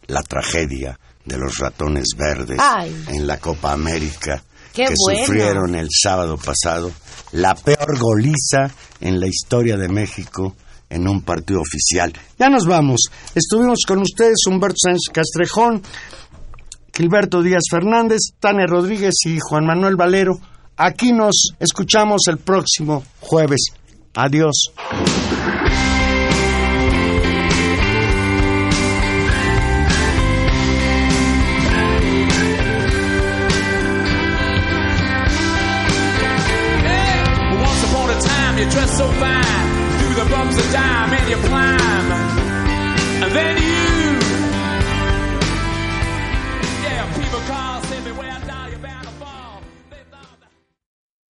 [0.06, 2.60] la tragedia de los ratones verdes
[3.08, 4.42] en la Copa América
[4.72, 6.92] que sufrieron el sábado pasado
[7.32, 8.70] la peor goliza
[9.00, 10.54] en la historia de México
[10.88, 12.12] en un partido oficial.
[12.38, 13.00] Ya nos vamos.
[13.34, 15.82] Estuvimos con ustedes Humberto Sánchez Castrejón,
[16.94, 20.38] Gilberto Díaz Fernández, Tane Rodríguez y Juan Manuel Valero.
[20.76, 23.60] Aquí nos escuchamos el próximo jueves.
[24.14, 24.70] Adiós.
[38.96, 39.68] So fine.
[39.98, 42.12] Through the bumps of time and you climb.
[43.24, 43.81] And then you